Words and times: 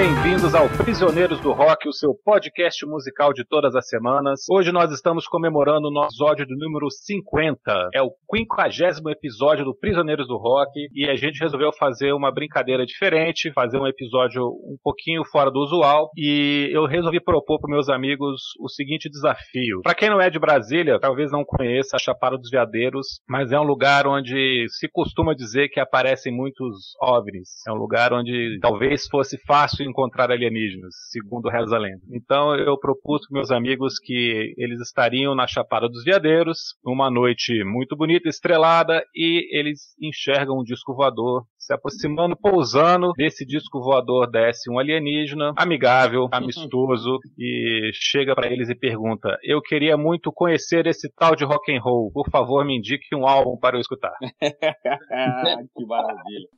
Bem-vindos 0.00 0.54
ao 0.54 0.66
Prisioneiros 0.66 1.38
do 1.40 1.52
Rock, 1.52 1.86
o 1.86 1.92
seu 1.92 2.14
podcast 2.24 2.86
musical 2.86 3.34
de 3.34 3.44
todas 3.44 3.76
as 3.76 3.86
semanas. 3.86 4.46
Hoje 4.50 4.72
nós 4.72 4.90
estamos 4.90 5.26
comemorando 5.28 5.88
o 5.88 5.90
nosso 5.90 6.16
episódio 6.16 6.46
do 6.46 6.56
número 6.56 6.90
50. 6.90 7.90
É 7.92 8.00
o 8.00 8.10
50 8.34 9.10
episódio 9.10 9.62
do 9.62 9.76
Prisioneiros 9.76 10.26
do 10.26 10.38
Rock 10.38 10.70
e 10.94 11.04
a 11.04 11.14
gente 11.16 11.42
resolveu 11.42 11.70
fazer 11.78 12.14
uma 12.14 12.32
brincadeira 12.32 12.86
diferente, 12.86 13.52
fazer 13.52 13.78
um 13.78 13.86
episódio 13.86 14.42
um 14.42 14.78
pouquinho 14.82 15.22
fora 15.30 15.50
do 15.50 15.58
usual 15.58 16.08
e 16.16 16.70
eu 16.72 16.86
resolvi 16.86 17.20
propor 17.20 17.60
para 17.60 17.70
meus 17.70 17.90
amigos 17.90 18.40
o 18.58 18.70
seguinte 18.70 19.10
desafio. 19.10 19.82
Para 19.82 19.94
quem 19.94 20.08
não 20.08 20.18
é 20.18 20.30
de 20.30 20.38
Brasília, 20.38 20.98
talvez 20.98 21.30
não 21.30 21.44
conheça 21.44 21.96
a 21.96 22.00
Chapada 22.00 22.38
dos 22.38 22.48
Veadeiros, 22.48 23.20
mas 23.28 23.52
é 23.52 23.60
um 23.60 23.64
lugar 23.64 24.06
onde 24.06 24.64
se 24.70 24.88
costuma 24.90 25.34
dizer 25.34 25.68
que 25.68 25.78
aparecem 25.78 26.34
muitos 26.34 26.96
OVNIs. 27.02 27.50
É 27.68 27.70
um 27.70 27.76
lugar 27.76 28.14
onde 28.14 28.58
talvez 28.62 29.06
fosse 29.06 29.36
fácil 29.46 29.89
encontrar 29.90 30.30
alienígenas, 30.30 30.94
segundo 31.10 31.48
reza 31.48 31.76
lenda. 31.78 32.00
Então 32.12 32.54
eu 32.54 32.78
propus 32.78 33.26
para 33.26 33.38
meus 33.38 33.50
amigos 33.50 33.98
que 33.98 34.54
eles 34.56 34.80
estariam 34.80 35.34
na 35.34 35.46
Chapada 35.46 35.88
dos 35.88 36.04
Veadeiros, 36.04 36.76
numa 36.84 37.10
noite 37.10 37.62
muito 37.64 37.96
bonita, 37.96 38.28
estrelada, 38.28 39.04
e 39.14 39.46
eles 39.58 39.94
enxergam 40.00 40.58
um 40.58 40.64
disco 40.64 40.94
voador 40.94 41.44
se 41.70 41.74
aproximando, 41.74 42.36
pousando. 42.36 43.12
Desse 43.16 43.46
disco 43.46 43.80
voador 43.80 44.28
desce 44.28 44.70
um 44.70 44.78
alienígena, 44.78 45.52
amigável, 45.56 46.28
amistoso, 46.32 47.18
e 47.38 47.90
chega 47.94 48.34
para 48.34 48.50
eles 48.50 48.68
e 48.68 48.74
pergunta: 48.74 49.38
Eu 49.42 49.62
queria 49.62 49.96
muito 49.96 50.32
conhecer 50.32 50.86
esse 50.86 51.08
tal 51.16 51.36
de 51.36 51.44
rock 51.44 51.72
and 51.72 51.80
roll. 51.80 52.10
Por 52.12 52.28
favor, 52.28 52.64
me 52.64 52.76
indique 52.76 53.14
um 53.14 53.26
álbum 53.26 53.56
para 53.56 53.76
eu 53.76 53.80
escutar. 53.80 54.12
que 54.40 55.86
maravilha. 55.86 56.48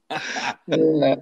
É, 0.68 1.18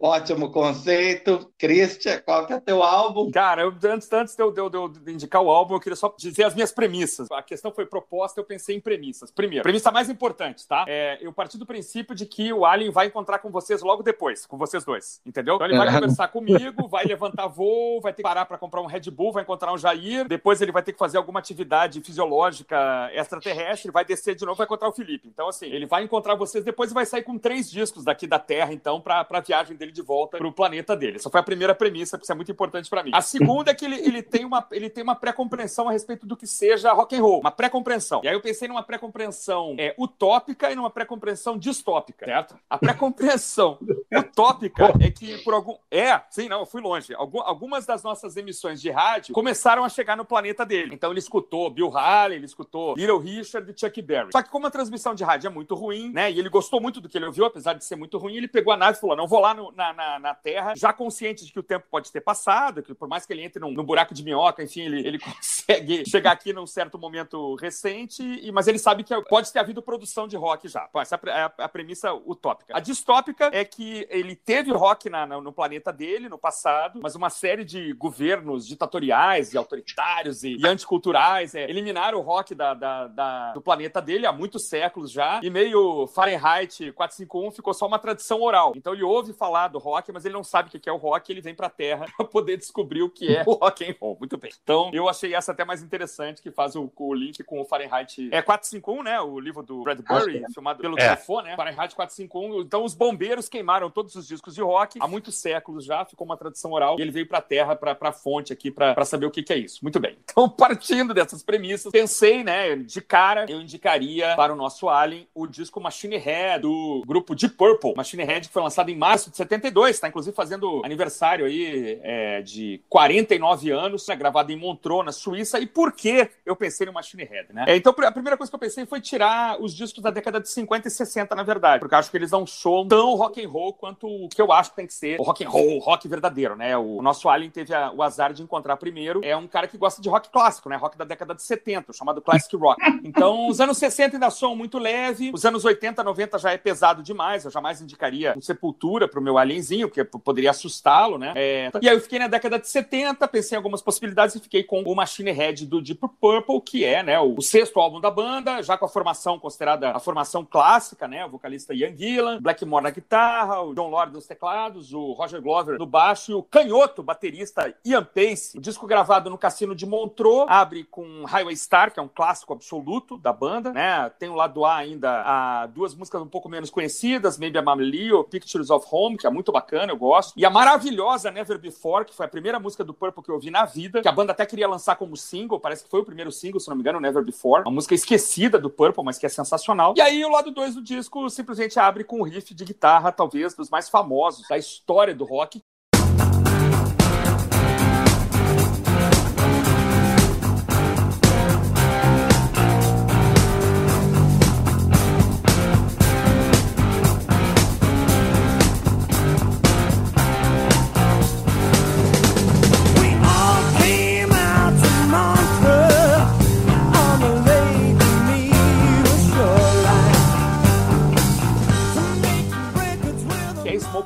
ótimo 0.00 0.50
conceito. 0.50 1.50
Christian, 1.58 2.20
qual 2.20 2.46
que 2.46 2.52
é 2.52 2.60
teu 2.60 2.82
álbum? 2.82 3.30
Cara, 3.30 3.62
eu, 3.62 3.74
antes, 3.84 4.10
antes 4.12 4.34
de, 4.34 4.42
eu, 4.42 4.50
de, 4.50 4.60
eu, 4.60 4.88
de, 4.88 5.12
indicar 5.12 5.42
o 5.42 5.50
álbum, 5.50 5.74
eu 5.74 5.80
queria 5.80 5.96
só 5.96 6.14
dizer 6.18 6.44
as 6.44 6.54
minhas 6.54 6.72
premissas. 6.72 7.30
A 7.30 7.42
questão 7.42 7.72
foi 7.72 7.86
proposta, 7.86 8.40
eu 8.40 8.44
pensei 8.44 8.76
em 8.76 8.80
premissas. 8.80 9.30
Primeiro, 9.30 9.62
premissa 9.62 9.90
mais 9.90 10.08
importante, 10.08 10.66
tá? 10.66 10.84
É, 10.88 11.18
eu 11.20 11.32
parti 11.32 11.58
do 11.58 11.66
princípio 11.66 12.14
de 12.14 12.26
que 12.26 12.52
o 12.52 12.64
Alien 12.64 12.90
vai 12.90 13.06
encontrar 13.06 13.29
com 13.38 13.50
vocês 13.50 13.82
logo 13.82 14.02
depois, 14.02 14.46
com 14.46 14.56
vocês 14.56 14.84
dois, 14.84 15.20
entendeu? 15.24 15.54
Então 15.56 15.66
ele 15.66 15.76
vai 15.76 15.92
conversar 15.92 16.28
comigo, 16.28 16.88
vai 16.88 17.04
levantar 17.04 17.46
voo, 17.46 18.00
vai 18.00 18.12
ter 18.12 18.22
que 18.22 18.22
parar 18.22 18.44
para 18.44 18.58
comprar 18.58 18.80
um 18.80 18.86
Red 18.86 19.10
Bull, 19.10 19.32
vai 19.32 19.42
encontrar 19.42 19.72
um 19.72 19.78
Jair, 19.78 20.26
depois 20.28 20.60
ele 20.60 20.72
vai 20.72 20.82
ter 20.82 20.92
que 20.92 20.98
fazer 20.98 21.18
alguma 21.18 21.38
atividade 21.38 22.00
fisiológica 22.00 23.10
extraterrestre, 23.14 23.90
vai 23.90 24.04
descer 24.04 24.34
de 24.34 24.44
novo, 24.44 24.56
vai 24.56 24.64
encontrar 24.64 24.88
o 24.88 24.92
Felipe. 24.92 25.28
Então, 25.28 25.48
assim, 25.48 25.66
ele 25.66 25.86
vai 25.86 26.02
encontrar 26.02 26.34
vocês 26.34 26.64
depois 26.64 26.90
e 26.90 26.94
vai 26.94 27.06
sair 27.06 27.22
com 27.22 27.38
três 27.38 27.70
discos 27.70 28.04
daqui 28.04 28.26
da 28.26 28.38
Terra, 28.38 28.72
então, 28.72 29.00
pra, 29.00 29.24
pra 29.24 29.40
viagem 29.40 29.76
dele 29.76 29.92
de 29.92 30.02
volta 30.02 30.38
pro 30.38 30.52
planeta 30.52 30.96
dele. 30.96 31.16
Essa 31.16 31.30
foi 31.30 31.40
a 31.40 31.42
primeira 31.42 31.74
premissa, 31.74 32.16
porque 32.16 32.24
isso 32.24 32.32
é 32.32 32.34
muito 32.34 32.52
importante 32.52 32.88
para 32.88 33.02
mim. 33.02 33.10
A 33.14 33.20
segunda 33.20 33.70
é 33.70 33.74
que 33.74 33.84
ele, 33.84 33.96
ele 33.96 34.22
tem 34.22 34.44
uma, 34.44 34.66
ele 34.72 34.90
tem 34.90 35.02
uma 35.02 35.14
pré-compreensão 35.14 35.88
a 35.88 35.92
respeito 35.92 36.26
do 36.26 36.36
que 36.36 36.46
seja 36.46 36.92
rock 36.92 37.16
and 37.16 37.22
roll, 37.22 37.40
uma 37.40 37.50
pré-compreensão. 37.50 38.20
E 38.24 38.28
aí 38.28 38.34
eu 38.34 38.40
pensei 38.40 38.68
numa 38.68 38.82
pré-compreensão 38.82 39.74
é, 39.78 39.94
utópica 39.98 40.70
e 40.70 40.74
numa 40.74 40.90
pré-compreensão 40.90 41.58
distópica, 41.58 42.26
certo? 42.26 42.56
A 42.68 42.78
pressão 43.20 43.78
utópica 44.18 44.92
é 45.00 45.10
que 45.10 45.38
por 45.38 45.54
algum... 45.54 45.76
É, 45.90 46.20
sim, 46.30 46.48
não, 46.48 46.60
eu 46.60 46.66
fui 46.66 46.80
longe. 46.80 47.14
Algum, 47.14 47.40
algumas 47.40 47.86
das 47.86 48.02
nossas 48.02 48.36
emissões 48.36 48.80
de 48.80 48.90
rádio 48.90 49.34
começaram 49.34 49.84
a 49.84 49.88
chegar 49.88 50.16
no 50.16 50.24
planeta 50.24 50.64
dele. 50.66 50.94
Então 50.94 51.10
ele 51.10 51.20
escutou 51.20 51.70
Bill 51.70 51.96
Haley, 51.96 52.38
ele 52.38 52.46
escutou 52.46 52.94
Little 52.94 53.18
Richard 53.18 53.70
e 53.70 53.78
Chuck 53.78 54.02
Berry. 54.02 54.30
Só 54.32 54.42
que 54.42 54.50
como 54.50 54.66
a 54.66 54.70
transmissão 54.70 55.14
de 55.14 55.24
rádio 55.24 55.48
é 55.48 55.50
muito 55.50 55.74
ruim, 55.74 56.10
né, 56.12 56.30
e 56.30 56.38
ele 56.38 56.48
gostou 56.48 56.80
muito 56.80 57.00
do 57.00 57.08
que 57.08 57.18
ele 57.18 57.26
ouviu, 57.26 57.44
apesar 57.44 57.74
de 57.74 57.84
ser 57.84 57.96
muito 57.96 58.18
ruim, 58.18 58.36
ele 58.36 58.48
pegou 58.48 58.72
a 58.72 58.76
nave 58.76 58.98
e 58.98 59.00
falou, 59.00 59.16
não, 59.16 59.26
vou 59.26 59.40
lá 59.40 59.54
no, 59.54 59.72
na, 59.72 59.92
na, 59.92 60.18
na, 60.18 60.34
Terra, 60.34 60.74
já 60.76 60.92
consciente 60.92 61.44
de 61.44 61.52
que 61.52 61.58
o 61.58 61.62
tempo 61.62 61.86
pode 61.90 62.10
ter 62.10 62.20
passado, 62.20 62.82
que 62.82 62.94
por 62.94 63.08
mais 63.08 63.26
que 63.26 63.32
ele 63.32 63.42
entre 63.42 63.60
num, 63.60 63.70
num 63.70 63.84
buraco 63.84 64.14
de 64.14 64.22
minhoca, 64.22 64.62
enfim, 64.62 64.82
ele, 64.82 65.06
ele 65.06 65.18
consegue 65.20 66.08
chegar 66.08 66.32
aqui 66.32 66.52
num 66.52 66.66
certo 66.66 66.98
momento 66.98 67.54
recente, 67.56 68.22
e, 68.22 68.50
mas 68.50 68.66
ele 68.66 68.78
sabe 68.78 69.04
que 69.04 69.20
pode 69.22 69.52
ter 69.52 69.58
havido 69.58 69.82
produção 69.82 70.26
de 70.26 70.36
rock 70.36 70.68
já. 70.68 70.88
Essa 70.96 71.20
é 71.26 71.30
a, 71.30 71.46
a, 71.46 71.64
a 71.64 71.68
premissa 71.68 72.12
utópica. 72.12 72.76
A 72.76 72.80
distópica 72.80 73.50
é 73.52 73.64
que 73.64 73.99
ele 74.08 74.34
teve 74.36 74.72
rock 74.72 75.10
na, 75.10 75.26
no 75.26 75.52
planeta 75.52 75.92
dele, 75.92 76.28
no 76.28 76.38
passado, 76.38 77.00
mas 77.02 77.14
uma 77.14 77.30
série 77.30 77.64
de 77.64 77.92
governos 77.92 78.66
ditatoriais 78.66 79.52
e 79.52 79.58
autoritários 79.58 80.42
e, 80.44 80.56
e 80.56 80.66
anticulturais 80.66 81.54
é, 81.54 81.68
eliminaram 81.68 82.18
o 82.18 82.22
rock 82.22 82.54
da, 82.54 82.74
da, 82.74 83.06
da, 83.06 83.52
do 83.52 83.60
planeta 83.60 84.00
dele 84.00 84.26
há 84.26 84.32
muitos 84.32 84.68
séculos 84.68 85.10
já, 85.10 85.40
e 85.42 85.50
meio 85.50 86.06
Fahrenheit 86.08 86.92
451 86.92 87.50
ficou 87.50 87.74
só 87.74 87.86
uma 87.86 87.98
tradição 87.98 88.40
oral. 88.42 88.72
Então 88.76 88.92
ele 88.92 89.02
ouve 89.02 89.32
falar 89.32 89.68
do 89.68 89.78
rock, 89.78 90.12
mas 90.12 90.24
ele 90.24 90.34
não 90.34 90.44
sabe 90.44 90.68
o 90.68 90.80
que 90.80 90.88
é 90.88 90.92
o 90.92 90.96
rock, 90.96 91.30
ele 91.30 91.40
vem 91.40 91.54
pra 91.54 91.68
Terra 91.68 92.06
para 92.16 92.26
poder 92.26 92.56
descobrir 92.56 93.02
o 93.02 93.10
que 93.10 93.34
é 93.34 93.42
o 93.46 93.52
rock 93.52 93.84
and 93.84 93.94
roll. 94.00 94.16
Muito 94.18 94.36
bem. 94.36 94.50
Então 94.62 94.90
eu 94.92 95.08
achei 95.08 95.34
essa 95.34 95.52
até 95.52 95.64
mais 95.64 95.82
interessante, 95.82 96.42
que 96.42 96.50
faz 96.50 96.76
o, 96.76 96.90
o 96.96 97.14
link 97.14 97.42
com 97.44 97.60
o 97.60 97.64
Fahrenheit 97.64 98.28
é 98.32 98.42
451, 98.42 99.02
né? 99.02 99.20
O 99.20 99.38
livro 99.38 99.62
do 99.62 99.82
Bradbury, 99.82 100.44
é. 100.44 100.52
filmado 100.52 100.80
pelo 100.80 100.98
é. 100.98 101.08
né? 101.42 101.56
Fahrenheit 101.56 101.94
451. 101.94 102.60
Então 102.60 102.84
os 102.84 102.94
bombeiros 102.94 103.48
queimaram 103.48 103.89
todos 103.90 104.14
os 104.14 104.26
discos 104.26 104.54
de 104.54 104.62
rock 104.62 104.98
há 105.00 105.06
muitos 105.06 105.36
séculos 105.36 105.84
já, 105.84 106.04
ficou 106.04 106.24
uma 106.24 106.36
tradição 106.36 106.72
oral, 106.72 106.98
e 106.98 107.02
ele 107.02 107.10
veio 107.10 107.26
pra 107.26 107.40
Terra, 107.40 107.76
pra, 107.76 107.94
pra 107.94 108.12
fonte 108.12 108.52
aqui, 108.52 108.70
pra, 108.70 108.94
pra 108.94 109.04
saber 109.04 109.26
o 109.26 109.30
que, 109.30 109.42
que 109.42 109.52
é 109.52 109.58
isso. 109.58 109.80
Muito 109.82 109.98
bem. 109.98 110.16
Então, 110.30 110.48
partindo 110.48 111.12
dessas 111.12 111.42
premissas, 111.42 111.90
pensei, 111.90 112.44
né, 112.44 112.76
de 112.76 113.00
cara, 113.00 113.46
eu 113.48 113.60
indicaria 113.60 114.34
para 114.36 114.52
o 114.52 114.56
nosso 114.56 114.88
Alien 114.88 115.26
o 115.34 115.46
disco 115.46 115.80
Machine 115.80 116.16
Head, 116.16 116.62
do 116.62 117.02
grupo 117.04 117.34
Deep 117.34 117.56
Purple. 117.56 117.94
Machine 117.96 118.22
Head 118.22 118.46
que 118.46 118.52
foi 118.52 118.62
lançado 118.62 118.90
em 118.90 118.96
março 118.96 119.28
de 119.28 119.36
72, 119.36 119.98
tá 119.98 120.08
inclusive 120.08 120.34
fazendo 120.34 120.82
aniversário 120.84 121.44
aí 121.44 121.98
é, 122.02 122.42
de 122.42 122.80
49 122.88 123.70
anos, 123.70 124.06
né, 124.06 124.14
gravado 124.14 124.52
em 124.52 124.56
Montreux, 124.56 125.04
na 125.04 125.12
Suíça. 125.12 125.58
E 125.58 125.66
por 125.66 125.92
que 125.92 126.30
eu 126.46 126.54
pensei 126.54 126.86
no 126.86 126.92
Machine 126.92 127.24
Head, 127.24 127.52
né? 127.52 127.64
É, 127.66 127.76
então, 127.76 127.92
a 127.98 128.12
primeira 128.12 128.36
coisa 128.36 128.50
que 128.50 128.54
eu 128.54 128.60
pensei 128.60 128.86
foi 128.86 129.00
tirar 129.00 129.60
os 129.60 129.74
discos 129.74 130.02
da 130.02 130.10
década 130.10 130.40
de 130.40 130.48
50 130.48 130.88
e 130.88 130.90
60, 130.90 131.34
na 131.34 131.42
verdade, 131.42 131.80
porque 131.80 131.94
acho 131.94 132.10
que 132.10 132.16
eles 132.16 132.32
um 132.32 132.46
show 132.46 132.86
tão 132.86 133.14
rock 133.14 133.44
and 133.44 133.48
roll 133.48 133.72
quanto 133.80 134.06
o 134.06 134.28
que 134.28 134.40
eu 134.40 134.52
acho 134.52 134.70
que 134.70 134.76
tem 134.76 134.86
que 134.86 134.92
ser 134.92 135.18
o 135.18 135.22
rock 135.22 135.42
and 135.42 135.48
roll, 135.48 135.76
o 135.76 135.78
rock 135.78 136.06
verdadeiro, 136.06 136.54
né? 136.54 136.76
O 136.76 137.00
nosso 137.00 137.28
Alien 137.28 137.50
teve 137.50 137.74
a, 137.74 137.90
o 137.90 138.02
azar 138.02 138.34
de 138.34 138.42
encontrar 138.42 138.76
primeiro. 138.76 139.20
É 139.24 139.34
um 139.34 139.48
cara 139.48 139.66
que 139.66 139.78
gosta 139.78 140.02
de 140.02 140.08
rock 140.08 140.28
clássico, 140.28 140.68
né? 140.68 140.76
Rock 140.76 140.98
da 140.98 141.04
década 141.04 141.34
de 141.34 141.42
70, 141.42 141.92
chamado 141.94 142.20
classic 142.20 142.54
rock. 142.56 142.80
Então, 143.02 143.48
os 143.48 143.60
anos 143.60 143.78
60 143.78 144.16
ainda 144.16 144.30
são 144.30 144.54
muito 144.54 144.78
leve, 144.78 145.30
os 145.32 145.44
anos 145.44 145.64
80, 145.64 146.04
90 146.04 146.38
já 146.38 146.52
é 146.52 146.58
pesado 146.58 147.02
demais. 147.02 147.44
Eu 147.44 147.50
jamais 147.50 147.80
indicaria 147.80 148.34
um 148.36 148.40
Sepultura 148.40 149.08
pro 149.08 149.22
meu 149.22 149.38
alienzinho, 149.38 149.88
porque 149.88 150.04
poderia 150.04 150.50
assustá-lo, 150.50 151.16
né? 151.16 151.32
É... 151.34 151.70
E 151.80 151.88
aí 151.88 151.94
eu 151.94 152.00
fiquei 152.00 152.18
na 152.18 152.26
década 152.26 152.58
de 152.58 152.68
70, 152.68 153.26
pensei 153.28 153.56
em 153.56 153.58
algumas 153.58 153.80
possibilidades 153.80 154.34
e 154.34 154.40
fiquei 154.40 154.62
com 154.62 154.82
o 154.82 154.94
Machine 154.94 155.30
Head 155.30 155.66
do 155.66 155.80
Deep 155.80 156.00
Purple, 156.20 156.60
que 156.60 156.84
é, 156.84 157.02
né, 157.02 157.18
o, 157.18 157.40
sexto 157.40 157.80
álbum 157.80 158.00
da 158.00 158.10
banda, 158.10 158.62
já 158.62 158.76
com 158.76 158.84
a 158.84 158.88
formação 158.88 159.38
considerada 159.38 159.90
a 159.90 159.98
formação 159.98 160.44
clássica, 160.44 161.08
né? 161.08 161.24
O 161.24 161.30
vocalista 161.30 161.74
Ian 161.74 161.96
Gillan, 161.96 162.40
Blackmore 162.40 162.82
na 162.82 162.90
guitarra, 162.90 163.62
o 163.70 163.74
John 163.74 163.88
Lord 163.88 164.12
nos 164.12 164.26
teclados, 164.26 164.92
o 164.92 165.12
Roger 165.12 165.40
Glover 165.40 165.78
no 165.78 165.86
baixo 165.86 166.32
e 166.32 166.34
o 166.34 166.42
canhoto 166.42 167.02
baterista 167.02 167.74
Ian 167.84 168.04
Pace. 168.04 168.58
O 168.58 168.60
disco 168.60 168.86
gravado 168.86 169.30
no 169.30 169.38
Cassino 169.38 169.74
de 169.74 169.86
Montreux 169.86 170.46
abre 170.48 170.84
com 170.84 171.24
Highway 171.24 171.56
Star, 171.56 171.92
que 171.92 172.00
é 172.00 172.02
um 172.02 172.08
clássico 172.08 172.52
absoluto 172.52 173.16
da 173.16 173.32
banda, 173.32 173.72
né? 173.72 174.10
Tem 174.18 174.28
o 174.28 174.34
lado 174.34 174.64
A 174.64 174.76
ainda 174.76 175.22
a 175.24 175.66
duas 175.66 175.94
músicas 175.94 176.20
um 176.20 176.26
pouco 176.26 176.48
menos 176.48 176.70
conhecidas, 176.70 177.38
Maybe 177.38 177.58
I'm 177.58 177.82
Leo, 177.82 178.24
Pictures 178.24 178.70
of 178.70 178.86
Home, 178.90 179.16
que 179.16 179.26
é 179.26 179.30
muito 179.30 179.52
bacana, 179.52 179.92
eu 179.92 179.96
gosto. 179.96 180.32
E 180.36 180.44
a 180.44 180.50
maravilhosa 180.50 181.30
Never 181.30 181.58
Before, 181.58 182.04
que 182.04 182.14
foi 182.14 182.26
a 182.26 182.28
primeira 182.28 182.58
música 182.58 182.84
do 182.84 182.92
Purple 182.92 183.22
que 183.22 183.30
eu 183.30 183.36
ouvi 183.36 183.50
na 183.50 183.64
vida, 183.64 184.02
que 184.02 184.08
a 184.08 184.12
banda 184.12 184.32
até 184.32 184.44
queria 184.44 184.68
lançar 184.68 184.96
como 184.96 185.16
single, 185.16 185.60
parece 185.60 185.84
que 185.84 185.90
foi 185.90 186.00
o 186.00 186.04
primeiro 186.04 186.32
single, 186.32 186.60
se 186.60 186.68
não 186.68 186.76
me 186.76 186.82
engano, 186.82 187.00
Never 187.00 187.24
Before. 187.24 187.62
Uma 187.62 187.72
música 187.72 187.94
esquecida 187.94 188.58
do 188.58 188.68
Purple, 188.68 189.04
mas 189.04 189.18
que 189.18 189.26
é 189.26 189.28
sensacional. 189.28 189.94
E 189.96 190.00
aí 190.00 190.24
o 190.24 190.30
lado 190.30 190.50
2 190.50 190.74
do 190.74 190.82
disco 190.82 191.28
simplesmente 191.30 191.78
abre 191.78 192.04
com 192.04 192.20
um 192.20 192.22
riff 192.22 192.52
de 192.54 192.64
guitarra, 192.64 193.12
talvez 193.12 193.54
dos 193.60 193.70
mais 193.70 193.88
famosos 193.88 194.48
da 194.48 194.58
história 194.58 195.14
do 195.14 195.24
rock, 195.24 195.62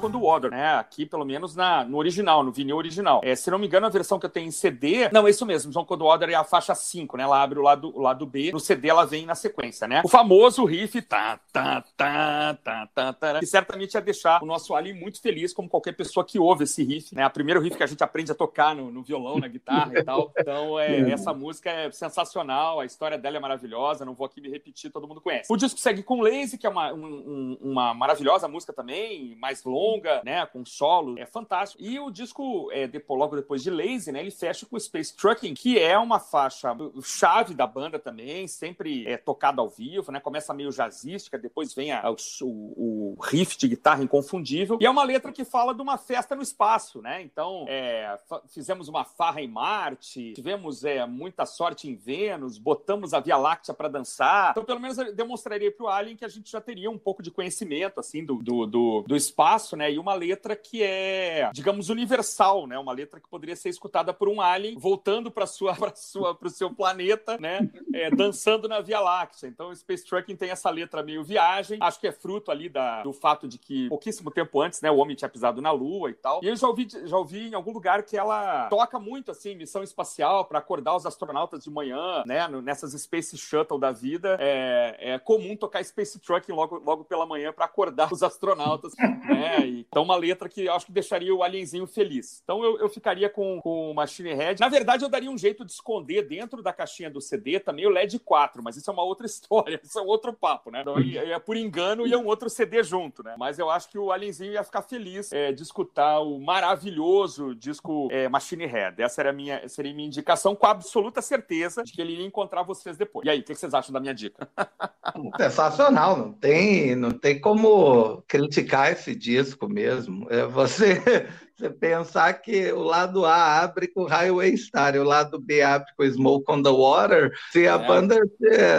quando 0.04 0.22
o 0.22 0.38
né? 0.50 0.74
Aqui, 0.74 1.06
pelo 1.06 1.24
menos 1.24 1.56
na, 1.56 1.82
no 1.84 1.96
original, 1.96 2.42
no 2.42 2.52
vinil 2.52 2.76
original. 2.76 3.22
É, 3.24 3.34
se 3.34 3.50
não 3.50 3.58
me 3.58 3.66
engano, 3.66 3.86
a 3.86 3.90
versão 3.90 4.18
que 4.18 4.26
eu 4.26 4.30
tenho 4.30 4.48
em 4.48 4.50
CD. 4.50 5.08
Não, 5.10 5.26
é 5.26 5.30
isso 5.30 5.46
mesmo. 5.46 5.72
John 5.72 5.84
Cold 5.84 6.02
Water 6.02 6.28
é 6.28 6.34
a 6.34 6.44
faixa 6.44 6.74
5, 6.74 7.16
né? 7.16 7.22
Ela 7.22 7.42
abre 7.42 7.58
o 7.58 7.62
lado, 7.62 7.96
o 7.96 8.00
lado 8.00 8.26
B. 8.26 8.52
No 8.52 8.60
CD 8.60 8.88
ela 8.88 9.06
vem 9.06 9.24
na 9.24 9.34
sequência, 9.34 9.88
né? 9.88 10.02
O 10.04 10.08
famoso 10.08 10.64
riff. 10.64 11.00
Tá, 11.02 11.40
tá, 11.52 11.82
tá, 11.96 12.58
tá, 12.62 12.88
tá, 12.94 13.12
tá, 13.12 13.32
né, 13.34 13.40
que 13.40 13.46
certamente 13.46 13.94
ia 13.94 14.00
deixar 14.00 14.42
o 14.42 14.46
nosso 14.46 14.74
Ali 14.74 14.92
muito 14.92 15.20
feliz, 15.20 15.52
como 15.52 15.68
qualquer 15.68 15.92
pessoa 15.92 16.24
que 16.24 16.38
ouve 16.38 16.64
esse 16.64 16.82
riff, 16.82 17.14
né? 17.14 17.26
O 17.26 17.30
primeiro 17.30 17.60
riff 17.60 17.76
que 17.76 17.82
a 17.82 17.86
gente 17.86 18.02
aprende 18.02 18.30
a 18.32 18.34
tocar 18.34 18.74
no, 18.74 18.90
no 18.90 19.02
violão, 19.02 19.38
na 19.38 19.48
guitarra 19.48 19.98
e 19.98 20.02
tal. 20.02 20.32
Então, 20.38 20.78
é, 20.78 21.00
é. 21.00 21.10
essa 21.12 21.32
música 21.32 21.70
é 21.70 21.90
sensacional. 21.90 22.80
A 22.80 22.84
história 22.84 23.16
dela 23.16 23.36
é 23.38 23.40
maravilhosa. 23.40 24.04
Não 24.04 24.14
vou 24.14 24.26
aqui 24.26 24.40
me 24.40 24.50
repetir, 24.50 24.90
todo 24.90 25.08
mundo 25.08 25.20
conhece. 25.20 25.50
O 25.52 25.56
disco 25.56 25.80
segue 25.80 26.02
com 26.02 26.20
Lazy, 26.20 26.58
que 26.58 26.66
é 26.66 26.70
uma, 26.70 26.92
um, 26.92 27.56
uma 27.60 27.94
maravilhosa 27.94 28.46
música 28.48 28.72
também, 28.72 29.34
mais 29.36 29.64
longa 29.64 29.93
né? 30.24 30.44
Com 30.46 30.64
solo, 30.64 31.18
é 31.18 31.26
fantástico. 31.26 31.82
E 31.82 31.98
o 31.98 32.10
disco, 32.10 32.70
é, 32.72 32.86
depois, 32.86 33.18
logo 33.18 33.36
depois 33.36 33.62
de 33.62 33.70
Lazy, 33.70 34.12
né? 34.12 34.20
Ele 34.20 34.30
fecha 34.30 34.66
com 34.66 34.78
Space 34.78 35.16
Trucking, 35.16 35.54
que 35.54 35.78
é 35.78 35.98
uma 35.98 36.18
faixa 36.18 36.74
chave 37.02 37.54
da 37.54 37.66
banda 37.66 37.98
também, 37.98 38.46
sempre 38.46 39.06
é 39.06 39.16
tocada 39.16 39.60
ao 39.60 39.68
vivo, 39.68 40.10
né? 40.12 40.20
Começa 40.20 40.54
meio 40.54 40.70
jazzística, 40.70 41.38
depois 41.38 41.74
vem 41.74 41.92
a, 41.92 42.10
o, 42.10 42.16
o, 42.42 43.16
riff 43.22 43.56
de 43.56 43.68
guitarra 43.68 44.02
inconfundível. 44.02 44.78
E 44.80 44.86
é 44.86 44.90
uma 44.90 45.04
letra 45.04 45.32
que 45.32 45.44
fala 45.44 45.74
de 45.74 45.82
uma 45.82 45.98
festa 45.98 46.34
no 46.34 46.42
espaço, 46.42 47.00
né? 47.00 47.22
Então, 47.22 47.64
é, 47.68 48.18
fizemos 48.48 48.88
uma 48.88 49.04
farra 49.04 49.40
em 49.40 49.48
Marte, 49.48 50.32
tivemos 50.34 50.84
é, 50.84 51.06
muita 51.06 51.46
sorte 51.46 51.88
em 51.88 51.94
Vênus, 51.94 52.58
botamos 52.58 53.14
a 53.14 53.20
Via 53.20 53.36
Láctea 53.36 53.74
para 53.74 53.88
dançar. 53.88 54.50
Então, 54.50 54.64
pelo 54.64 54.80
menos 54.80 54.96
demonstraria 55.14 55.70
para 55.70 55.84
o 55.84 55.88
Alien 55.88 56.16
que 56.16 56.24
a 56.24 56.28
gente 56.28 56.50
já 56.50 56.60
teria 56.60 56.90
um 56.90 56.98
pouco 56.98 57.22
de 57.22 57.30
conhecimento, 57.30 58.00
assim, 58.00 58.24
do, 58.24 58.36
do, 58.36 58.66
do, 58.66 59.04
do 59.06 59.16
espaço, 59.16 59.76
né? 59.76 59.83
E 59.90 59.98
uma 59.98 60.14
letra 60.14 60.56
que 60.56 60.82
é, 60.82 61.50
digamos, 61.52 61.88
universal, 61.88 62.66
né? 62.66 62.78
Uma 62.78 62.92
letra 62.92 63.20
que 63.20 63.28
poderia 63.28 63.56
ser 63.56 63.68
escutada 63.68 64.12
por 64.12 64.28
um 64.28 64.40
alien 64.40 64.76
voltando 64.78 65.30
para 65.30 65.46
sua, 65.46 65.74
para 65.76 65.94
sua, 65.94 66.34
para 66.34 66.48
o 66.48 66.50
seu 66.50 66.70
planeta, 66.70 67.36
né? 67.38 67.70
É, 67.92 68.10
dançando 68.10 68.68
na 68.68 68.80
Via 68.80 69.00
Láctea. 69.00 69.48
Então, 69.48 69.74
Space 69.74 70.04
Trucking 70.04 70.36
tem 70.36 70.50
essa 70.50 70.70
letra 70.70 71.02
meio 71.02 71.22
viagem. 71.22 71.78
Acho 71.80 72.00
que 72.00 72.06
é 72.06 72.12
fruto 72.12 72.50
ali 72.50 72.68
da, 72.68 73.02
do 73.02 73.12
fato 73.12 73.46
de 73.48 73.58
que 73.58 73.88
pouquíssimo 73.88 74.30
tempo 74.30 74.60
antes, 74.60 74.80
né? 74.80 74.90
O 74.90 74.96
homem 74.96 75.16
tinha 75.16 75.28
pisado 75.28 75.60
na 75.60 75.70
Lua 75.70 76.10
e 76.10 76.14
tal. 76.14 76.40
E 76.42 76.48
eu 76.48 76.56
já 76.56 76.66
ouvi, 76.66 76.88
já 77.04 77.16
ouvi 77.16 77.48
em 77.48 77.54
algum 77.54 77.72
lugar 77.72 78.02
que 78.02 78.16
ela 78.16 78.68
toca 78.68 78.98
muito 78.98 79.30
assim, 79.30 79.54
missão 79.54 79.82
espacial 79.82 80.44
para 80.44 80.58
acordar 80.58 80.96
os 80.96 81.06
astronautas 81.06 81.64
de 81.64 81.70
manhã, 81.70 82.22
né? 82.26 82.46
Nessas 82.48 82.92
Space 83.00 83.36
Shuttle 83.36 83.78
da 83.78 83.92
vida, 83.92 84.36
é, 84.40 85.14
é 85.14 85.18
comum 85.18 85.56
tocar 85.56 85.84
Space 85.84 86.18
Trucking 86.18 86.52
logo, 86.52 86.78
logo 86.78 87.04
pela 87.04 87.26
manhã 87.26 87.52
para 87.52 87.64
acordar 87.64 88.12
os 88.12 88.22
astronautas, 88.22 88.92
né? 88.96 89.66
Então 89.80 90.02
uma 90.02 90.16
letra 90.16 90.48
que 90.48 90.68
acho 90.68 90.86
que 90.86 90.92
deixaria 90.92 91.34
o 91.34 91.42
alienzinho 91.42 91.86
feliz. 91.86 92.40
Então 92.42 92.62
eu, 92.62 92.78
eu 92.78 92.88
ficaria 92.88 93.28
com, 93.28 93.60
o 93.64 93.94
Machine 93.94 94.34
Head. 94.34 94.60
Na 94.60 94.68
verdade, 94.68 95.04
eu 95.04 95.08
daria 95.08 95.30
um 95.30 95.38
jeito 95.38 95.64
de 95.64 95.72
esconder 95.72 96.26
dentro 96.26 96.62
da 96.62 96.72
caixinha 96.72 97.10
do 97.10 97.20
CD 97.20 97.58
também 97.58 97.86
o 97.86 97.90
LED 97.90 98.18
4, 98.18 98.62
mas 98.62 98.76
isso 98.76 98.90
é 98.90 98.92
uma 98.92 99.02
outra 99.02 99.26
história, 99.26 99.80
isso 99.82 99.98
é 99.98 100.02
um 100.02 100.06
outro 100.06 100.32
papo, 100.32 100.70
né? 100.70 100.80
Então, 100.82 100.96
é 100.98 101.38
por 101.38 101.56
engano 101.56 102.06
ia 102.06 102.18
um 102.18 102.26
outro 102.26 102.48
CD 102.48 102.82
junto, 102.82 103.22
né? 103.22 103.34
Mas 103.38 103.58
eu 103.58 103.70
acho 103.70 103.88
que 103.88 103.98
o 103.98 104.12
alienzinho 104.12 104.52
ia 104.52 104.64
ficar 104.64 104.82
feliz 104.82 105.32
é, 105.32 105.52
de 105.52 105.62
escutar 105.62 106.20
o 106.20 106.38
maravilhoso 106.38 107.54
disco 107.54 108.08
é, 108.10 108.28
Machine 108.28 108.66
Head. 108.66 109.02
Essa 109.02 109.22
era 109.22 109.32
minha, 109.32 109.66
seria 109.68 109.94
minha 109.94 110.06
indicação 110.06 110.54
com 110.54 110.66
absoluta 110.66 111.20
certeza 111.22 111.82
de 111.82 111.92
que 111.92 112.00
ele 112.00 112.12
iria 112.12 112.26
encontrar 112.26 112.62
vocês 112.62 112.96
depois. 112.96 113.26
E 113.26 113.30
aí, 113.30 113.40
o 113.40 113.42
que 113.42 113.54
vocês 113.54 113.74
acham 113.74 113.92
da 113.92 114.00
minha 114.00 114.14
dica? 114.14 114.48
Sensacional, 115.36 116.16
não 116.16 116.32
tem, 116.32 116.96
não 116.96 117.10
tem 117.10 117.40
como 117.40 118.22
criticar 118.26 118.92
esse 118.92 119.14
disco 119.14 119.63
mesmo. 119.68 120.26
É 120.30 120.46
você 120.46 121.00
você 121.56 121.70
pensar 121.70 122.32
que 122.34 122.72
o 122.72 122.82
lado 122.82 123.24
A 123.24 123.62
abre 123.62 123.86
com 123.86 124.04
Highway 124.04 124.56
Star 124.56 124.94
e 124.94 124.98
o 124.98 125.04
lado 125.04 125.38
B 125.38 125.62
abre 125.62 125.86
com 125.96 126.04
Smoke 126.04 126.50
on 126.50 126.62
the 126.62 126.70
Water, 126.70 127.32
se 127.52 127.68
a 127.68 127.74
é. 127.74 127.86
banda 127.86 128.16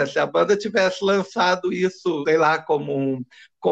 se 0.06 0.18
a 0.18 0.26
banda 0.26 0.56
tivesse 0.56 1.02
lançado 1.02 1.72
isso, 1.72 2.22
sei 2.24 2.36
lá, 2.36 2.58
como 2.58 2.96
um 2.96 3.24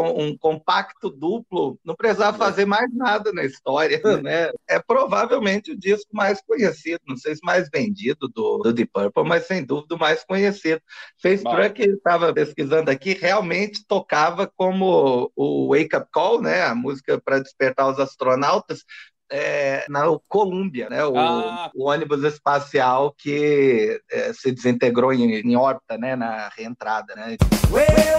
um 0.03 0.37
compacto 0.37 1.11
duplo, 1.11 1.79
não 1.85 1.95
precisava 1.95 2.37
fazer 2.37 2.65
mais 2.65 2.93
nada 2.93 3.33
na 3.33 3.45
história, 3.45 4.01
né? 4.23 4.51
É 4.69 4.79
provavelmente 4.81 5.73
o 5.73 5.79
disco 5.79 6.09
mais 6.13 6.41
conhecido, 6.43 7.01
não 7.07 7.17
sei 7.17 7.35
se 7.35 7.41
mais 7.45 7.69
vendido 7.73 8.29
do, 8.29 8.59
do 8.59 8.73
Deep 8.73 8.91
Purple, 8.93 9.25
mas 9.25 9.47
sem 9.47 9.65
dúvida 9.65 9.95
o 9.95 9.99
mais 9.99 10.25
conhecido. 10.25 10.81
Face 11.21 11.43
Truck, 11.43 11.83
estava 11.83 12.33
pesquisando 12.33 12.91
aqui, 12.91 13.15
realmente 13.15 13.85
tocava 13.87 14.51
como 14.57 15.31
o 15.35 15.69
Wake 15.69 15.97
Up 15.97 16.07
Call, 16.13 16.41
né? 16.41 16.63
A 16.63 16.75
música 16.75 17.21
para 17.21 17.41
despertar 17.41 17.89
os 17.89 17.99
astronautas, 17.99 18.85
é, 19.31 19.85
na 19.89 20.05
Colômbia, 20.29 20.89
né? 20.89 21.05
O, 21.05 21.17
ah. 21.17 21.71
o, 21.75 21.89
ônibus 21.89 22.23
espacial 22.25 23.15
que 23.17 24.01
é, 24.11 24.33
se 24.33 24.53
desintegrou 24.53 25.13
em, 25.13 25.41
em, 25.41 25.57
órbita, 25.57 25.99
né? 25.99 26.17
Na 26.17 26.51
reentrada, 26.57 27.15
né? 27.15 27.35
aconteceu 27.35 27.79
é, 27.79 28.15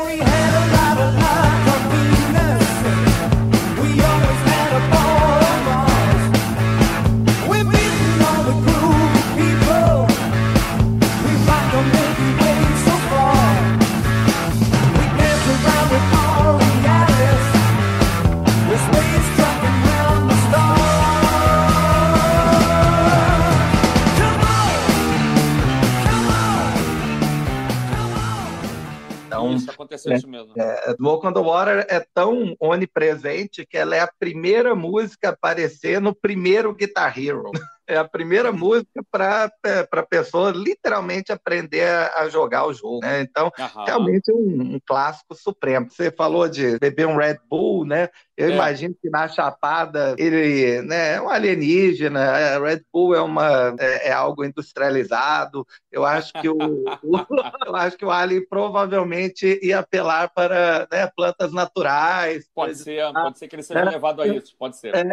isso 30.14 30.28
mesmo. 30.28 30.54
É, 30.58 30.96
Walk 31.00 31.26
on 31.28 31.34
the 31.34 31.40
Water 31.40 31.86
é 31.90 32.06
tão 32.14 32.56
onipresente 32.60 33.66
que 33.66 33.78
ela 33.78 33.96
é 33.96 34.00
a 34.00 34.12
primeira 34.20 34.76
música 34.76 35.30
a 35.30 35.32
aparecer 35.32 36.00
no 36.00 36.14
primeiro 36.14 36.74
Guitar 36.74 37.18
Hero. 37.18 37.52
É 37.88 37.98
a 37.98 38.04
primeira 38.04 38.52
música 38.52 39.04
para 39.12 39.52
a 39.92 40.04
pessoa 40.04 40.50
literalmente 40.50 41.32
aprender 41.32 41.88
a, 42.16 42.28
jogar 42.30 42.66
o 42.66 42.74
jogo. 42.74 43.02
Né? 43.04 43.22
Então, 43.22 43.52
uhum. 43.60 43.84
realmente 43.86 44.32
um, 44.32 44.76
um, 44.76 44.80
clássico 44.84 45.36
supremo. 45.36 45.88
Você 45.92 46.10
falou 46.10 46.50
de 46.50 46.80
beber 46.80 47.06
um 47.06 47.16
Red 47.16 47.38
Bull, 47.48 47.86
né? 47.86 48.10
Eu 48.38 48.50
é. 48.50 48.54
imagino 48.54 48.94
que 49.02 49.10
na 49.10 49.28
Chapada 49.30 50.14
ele 50.18 50.82
né, 50.82 51.14
é 51.14 51.22
um 51.22 51.30
alienígena, 51.30 52.20
é, 52.38 52.60
Red 52.60 52.82
Bull 52.92 53.16
é, 53.16 53.22
uma, 53.22 53.76
é, 53.80 54.10
é 54.10 54.12
algo 54.12 54.44
industrializado. 54.44 55.66
Eu 55.90 56.06
acho 56.06 56.34
que 56.34 56.50
o, 56.50 56.58
o, 56.58 56.58
eu 57.66 57.76
acho 57.76 57.98
que 57.98 58.04
o 58.04 58.12
Alien 58.12 58.46
provavelmente 58.48 59.60
ia 59.64 59.80
apelar 59.80 60.30
para 60.34 60.86
né, 60.92 61.10
plantas 61.16 61.54
naturais. 61.54 62.50
Pode 62.54 62.76
ser, 62.76 63.12
pode 63.14 63.40
ser 63.40 63.48
que 63.48 63.56
ele 63.56 63.64
seja 63.64 63.86
né? 63.86 63.92
levado 63.92 64.22
a 64.22 64.28
isso, 64.28 64.54
pode 64.58 64.78
ser. 64.78 64.94
É, 64.94 65.06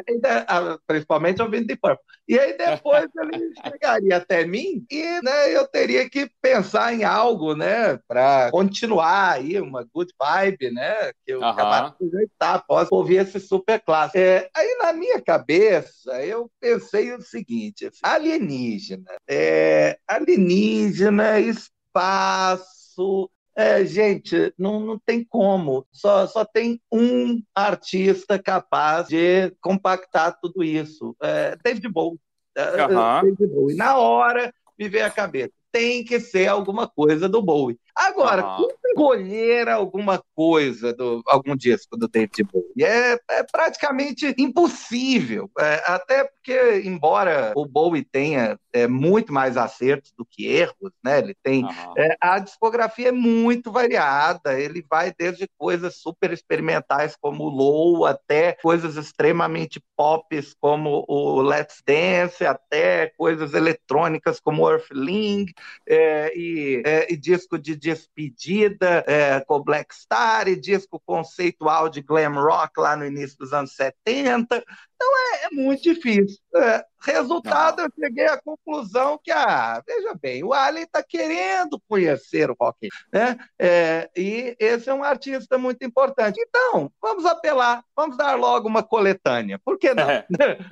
principalmente 0.85 1.41
ouvindo 1.41 1.69
de 1.69 1.77
Purple. 1.77 2.05
E 2.27 2.39
aí 2.39 2.57
depois 2.57 3.07
ele 3.17 3.53
chegaria 3.65 4.17
até 4.17 4.45
mim 4.45 4.85
e 4.91 5.23
né, 5.23 5.57
eu 5.57 5.69
teria 5.69 6.11
que 6.11 6.29
pensar 6.41 6.93
em 6.93 7.05
algo, 7.05 7.55
né, 7.55 8.01
para 8.09 8.51
continuar 8.51 9.35
aí 9.35 9.61
uma 9.61 9.87
good 9.95 10.13
vibe, 10.19 10.73
né, 10.73 11.13
que 11.25 11.33
eu 11.33 11.45
acabasse 11.45 11.95
de 12.01 12.17
ajeitar 12.17 12.57
após 12.57 12.89
ouvir 12.91 13.12
esse 13.15 13.41
super 13.41 13.81
clássico. 13.81 14.19
É, 14.19 14.49
aí 14.55 14.77
na 14.79 14.93
minha 14.93 15.21
cabeça 15.21 16.25
eu 16.25 16.51
pensei 16.61 17.13
o 17.13 17.21
seguinte: 17.21 17.87
assim, 17.87 18.01
alienígena, 18.03 19.11
é, 19.29 19.99
alienígena, 20.07 21.41
espaço, 21.41 23.31
é, 23.55 23.85
gente, 23.85 24.53
não, 24.59 24.81
não 24.81 24.99
tem 24.99 25.25
como. 25.25 25.87
Só, 25.93 26.27
só 26.27 26.45
tem 26.45 26.81
um 26.91 27.43
artista 27.55 28.39
capaz 28.39 29.09
de 29.09 29.51
compactar 29.61 30.39
tudo 30.41 30.65
isso. 30.65 31.15
É, 31.23 31.57
David 31.63 31.89
Bowie. 31.89 32.19
Uhum. 32.57 33.71
E 33.71 33.75
na 33.75 33.97
hora 33.97 34.53
me 34.79 34.89
veio 34.89 35.07
a 35.07 35.11
cabeça, 35.11 35.53
tem 35.73 36.05
que 36.05 36.21
ser 36.21 36.49
alguma 36.49 36.87
coisa 36.87 37.29
do 37.29 37.43
Bowie. 37.43 37.81
Agora, 37.97 38.47
uhum. 38.47 38.57
como 38.57 38.73
escolher 38.93 39.69
alguma 39.69 40.23
coisa, 40.35 40.93
do, 40.93 41.23
algum 41.27 41.57
disco 41.57 41.97
do 41.97 42.07
David 42.07 42.45
Bowie? 42.45 42.85
É, 42.85 43.19
é 43.31 43.43
praticamente 43.51 44.35
impossível. 44.39 45.51
É, 45.59 45.83
até 45.87 46.25
porque, 46.25 46.83
embora 46.85 47.53
o 47.57 47.67
Bowie 47.67 48.05
tenha 48.05 48.59
é, 48.73 48.87
muito 48.87 49.33
mais 49.33 49.57
acertos 49.57 50.13
do 50.17 50.25
que 50.25 50.47
erros, 50.47 50.93
né? 51.05 51.19
Ele 51.19 51.35
tem. 51.43 51.65
Uhum. 51.65 51.95
É, 51.97 52.17
a 52.21 52.39
discografia 52.39 53.09
é 53.09 53.13
muito 53.13 53.71
variada, 53.71 54.59
ele 54.59 54.85
vai 54.89 55.13
desde 55.17 55.49
coisas 55.59 55.97
super 55.97 56.33
experimentais 56.33 57.17
como 57.21 57.45
o 57.45 57.49
Low, 57.49 58.07
até 58.07 58.57
coisas 58.63 58.97
extremamente 58.97 59.83
pop 59.97 60.23
como 60.61 61.05
o 61.09 61.43
Let's 61.43 61.83
Dance, 61.87 62.45
até 62.45 63.13
coisas 63.17 63.55
eletrônicas 63.55 64.41
como 64.41 64.69
Earthling, 64.69 65.47
é, 65.87 66.33
e, 66.37 66.83
é, 66.85 67.13
e, 67.13 67.17
disco 67.17 67.59
de 67.59 67.77
despedida 67.77 69.05
é, 69.07 69.41
com 69.41 69.63
Black 69.63 69.95
Star, 69.95 70.49
e 70.49 70.57
disco 70.57 71.01
conceitual 71.05 71.89
de 71.89 72.03
glam 72.03 72.35
rock 72.35 72.81
lá 72.81 72.97
no 72.97 73.07
início 73.07 73.37
dos 73.39 73.53
anos 73.53 73.75
70. 73.75 74.65
Então 75.03 75.19
é, 75.19 75.47
é 75.47 75.51
muito 75.51 75.83
difícil. 75.83 76.39
É, 76.55 76.85
resultado, 77.01 77.79
Não. 77.79 77.85
eu 77.87 77.91
cheguei 77.99 78.27
à 78.27 78.41
conclusão 78.41 79.19
que, 79.23 79.31
ah, 79.33 79.83
veja 79.87 80.15
bem, 80.21 80.45
o 80.45 80.53
Ali 80.53 80.83
está 80.83 81.03
querendo 81.03 81.81
conhecer 81.89 82.51
o 82.51 82.57
rock, 82.59 82.89
né? 83.13 83.39
É, 83.59 84.09
e 84.17 84.55
esse 84.59 84.89
é 84.89 84.95
um 84.95 85.03
artista 85.03 85.59
muito 85.59 85.85
importante. 85.85 86.41
Então, 86.41 86.91
vamos 87.01 87.25
apelar, 87.25 87.83
vamos 87.97 88.17
dar 88.17 88.39
logo 88.39 88.69
uma 88.69 88.83
coletânea. 88.83 89.59
Por 89.65 89.79
que 89.79 89.93
não? 89.95 90.07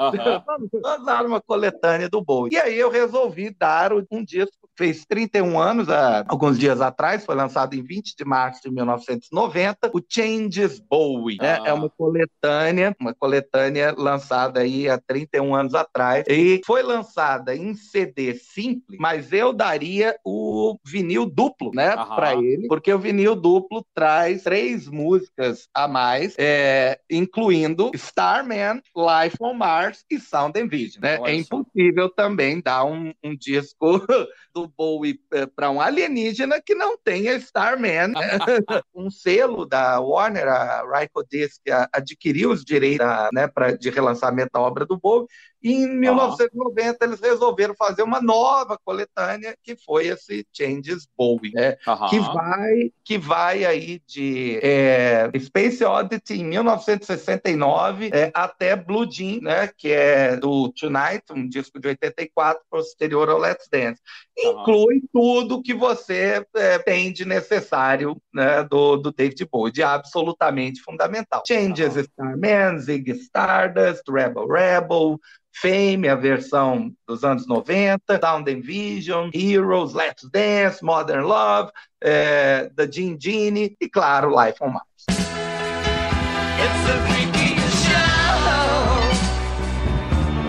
Uhum. 0.00 0.42
vamos, 0.46 0.68
vamos, 0.72 1.06
dar 1.06 1.25
uma 1.25 1.40
coletânea 1.40 2.08
do 2.08 2.22
Bowie. 2.22 2.52
E 2.52 2.58
aí 2.58 2.78
eu 2.78 2.90
resolvi 2.90 3.54
dar 3.58 3.92
um 3.92 4.25
disco, 4.25 4.68
fez 4.76 5.04
31 5.04 5.58
anos, 5.58 5.88
há 5.88 6.25
alguns 6.28 6.58
dias 6.58 6.80
atrás, 6.80 7.25
foi 7.25 7.34
lançado 7.34 7.75
em 7.75 7.82
20 7.82 8.14
de 8.16 8.25
março 8.25 8.62
de 8.62 8.70
1990, 8.70 9.90
o 9.92 10.00
Changes 10.06 10.78
Bowie. 10.78 11.38
Né? 11.40 11.60
É 11.64 11.72
uma 11.72 11.88
coletânea, 11.88 12.94
uma 13.00 13.14
coletânea 13.14 13.94
lançada 13.96 14.19
aí 14.60 14.88
há 14.88 14.98
31 14.98 15.54
anos 15.54 15.74
atrás, 15.74 16.24
e 16.28 16.60
foi 16.64 16.82
lançada 16.82 17.54
em 17.54 17.74
CD 17.74 18.34
simples, 18.34 18.98
mas 18.98 19.32
eu 19.32 19.52
daria 19.52 20.16
o 20.24 20.76
vinil 20.84 21.26
duplo, 21.26 21.70
né, 21.74 21.94
para 21.96 22.34
ele, 22.34 22.66
porque 22.68 22.92
o 22.92 22.98
vinil 22.98 23.34
duplo 23.34 23.84
traz 23.94 24.42
três 24.42 24.88
músicas 24.88 25.68
a 25.74 25.86
mais, 25.86 26.34
é, 26.38 26.98
incluindo 27.10 27.90
Starman, 27.94 28.82
Life 28.96 29.36
on 29.40 29.54
Mars 29.54 30.04
e 30.10 30.18
Sound 30.18 30.58
and 30.60 30.68
Vision. 30.68 31.02
Né? 31.02 31.18
É 31.24 31.34
impossível 31.34 32.08
também 32.08 32.60
dar 32.60 32.84
um, 32.84 33.12
um 33.22 33.36
disco 33.36 34.04
do 34.54 34.68
Bowie 34.68 35.20
é, 35.32 35.46
para 35.46 35.70
um 35.70 35.80
alienígena 35.80 36.60
que 36.60 36.74
não 36.74 36.98
tenha 36.98 37.34
Starman. 37.36 38.08
Né? 38.08 38.38
um 38.94 39.10
selo 39.10 39.64
da 39.64 40.00
Warner, 40.00 40.48
a 40.48 40.82
Ryko 40.82 41.24
Disc, 41.30 41.60
adquiriu 41.92 42.50
os 42.50 42.64
direitos 42.64 43.06
né, 43.32 43.46
pra, 43.48 43.72
de 43.72 43.90
relançamento 44.10 44.50
da 44.52 44.60
obra 44.60 44.84
do 44.86 44.98
Bowie 44.98 45.26
e 45.62 45.72
em 45.72 45.88
1990 45.88 47.04
eles 47.04 47.20
resolveram 47.20 47.74
fazer 47.74 48.02
uma 48.02 48.20
nova 48.20 48.78
coletânea 48.84 49.56
que 49.62 49.76
foi 49.76 50.06
esse 50.08 50.46
Changes 50.52 51.06
Bowie, 51.16 51.52
né? 51.52 51.76
que 52.08 52.18
vai 52.18 52.92
que 53.04 53.18
vai 53.18 53.64
aí 53.64 54.00
de 54.06 54.58
é, 54.62 55.30
Space 55.38 55.84
Oddity 55.84 56.34
em 56.34 56.44
1969 56.44 58.10
é, 58.12 58.30
até 58.32 58.76
Blue 58.76 59.10
Jean, 59.10 59.40
né? 59.40 59.70
Que 59.76 59.92
é 59.92 60.36
do 60.36 60.72
Tonight, 60.72 61.24
um 61.30 61.48
disco 61.48 61.80
de 61.80 61.88
84 61.88 62.62
posterior 62.70 63.28
ao 63.28 63.38
Let's 63.38 63.68
Dance. 63.70 64.00
Inclui 64.38 65.02
tudo 65.12 65.62
que 65.62 65.74
você 65.74 66.46
é, 66.54 66.78
tem 66.78 67.12
de 67.12 67.24
necessário 67.24 68.16
né, 68.32 68.62
do, 68.64 68.96
do 68.96 69.12
David 69.12 69.46
Bowie, 69.50 69.72
de 69.72 69.82
absolutamente 69.82 70.80
fundamental. 70.82 71.42
Changes 71.46 71.96
Starman, 71.96 72.78
Zig 72.78 73.10
Stardust, 73.10 74.02
Rebel 74.08 74.46
Rebel, 74.46 75.18
Fame, 75.52 76.09
a 76.09 76.14
versão 76.14 76.92
dos 77.07 77.25
anos 77.25 77.47
90, 77.47 78.19
Sound 78.21 78.50
and 78.50 78.62
Vision, 78.62 79.30
Heroes, 79.35 79.95
Let's 79.95 80.28
Dance, 80.30 80.83
Modern 80.83 81.25
Love, 81.25 81.71
é, 82.00 82.71
The 82.76 82.90
Gene 82.90 83.19
Genie 83.21 83.76
e, 83.80 83.88
claro, 83.88 84.30
Life 84.30 84.62
on 84.62 84.73
Mars. 84.73 84.87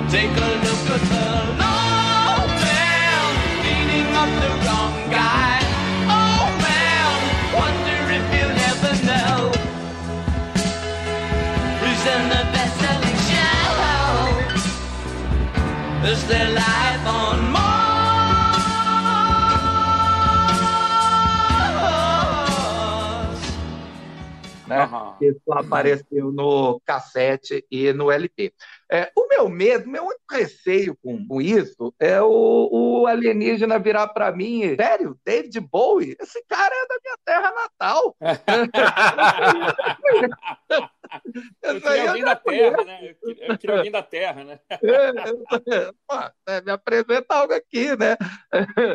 Take 0.09 0.25
a 0.25 0.41
look 0.41 0.91
at 0.91 1.09
the 1.09 1.41
the 4.39 4.49
wrong 4.65 5.09
guy. 5.09 5.50
Is 16.11 16.27
their 16.27 16.49
life 16.49 17.07
on 17.07 17.51
Mars. 17.53 17.71
Né? 24.67 24.85
Uhum. 24.85 25.15
Isso 25.21 25.53
apareceu 25.53 26.31
no 26.31 26.81
cassete 26.85 27.65
e 27.71 27.93
no 27.93 28.11
LP. 28.11 28.53
É, 28.91 29.09
o 29.15 29.25
meu 29.27 29.47
medo, 29.47 29.89
meu 29.89 30.03
único 30.03 30.19
receio 30.29 30.97
com, 31.01 31.25
com 31.25 31.41
isso 31.41 31.95
é 31.97 32.21
o, 32.21 32.67
o 32.71 33.07
alienígena 33.07 33.79
virar 33.79 34.09
para 34.09 34.33
mim, 34.33 34.75
sério, 34.75 35.17
David 35.25 35.57
Bowie, 35.61 36.17
esse 36.19 36.43
cara 36.45 36.75
é 36.75 36.87
da 36.87 36.99
minha 37.03 37.17
terra 37.25 37.53
natal. 37.53 38.17
Eu 41.61 41.81
queria 41.81 42.09
alguém 42.09 42.23
da 42.23 42.35
Terra, 42.35 42.83
né? 42.85 42.99
Eu 43.09 43.15
queria, 43.15 43.47
eu 43.47 43.57
queria 43.57 43.77
alguém 43.77 43.91
da 43.91 44.03
Terra, 44.03 44.43
né? 44.43 44.59
É, 45.71 45.91
pô, 46.07 46.15
é, 46.47 46.61
me 46.61 46.71
apresenta 46.71 47.35
algo 47.35 47.53
aqui, 47.53 47.95
né? 47.97 48.17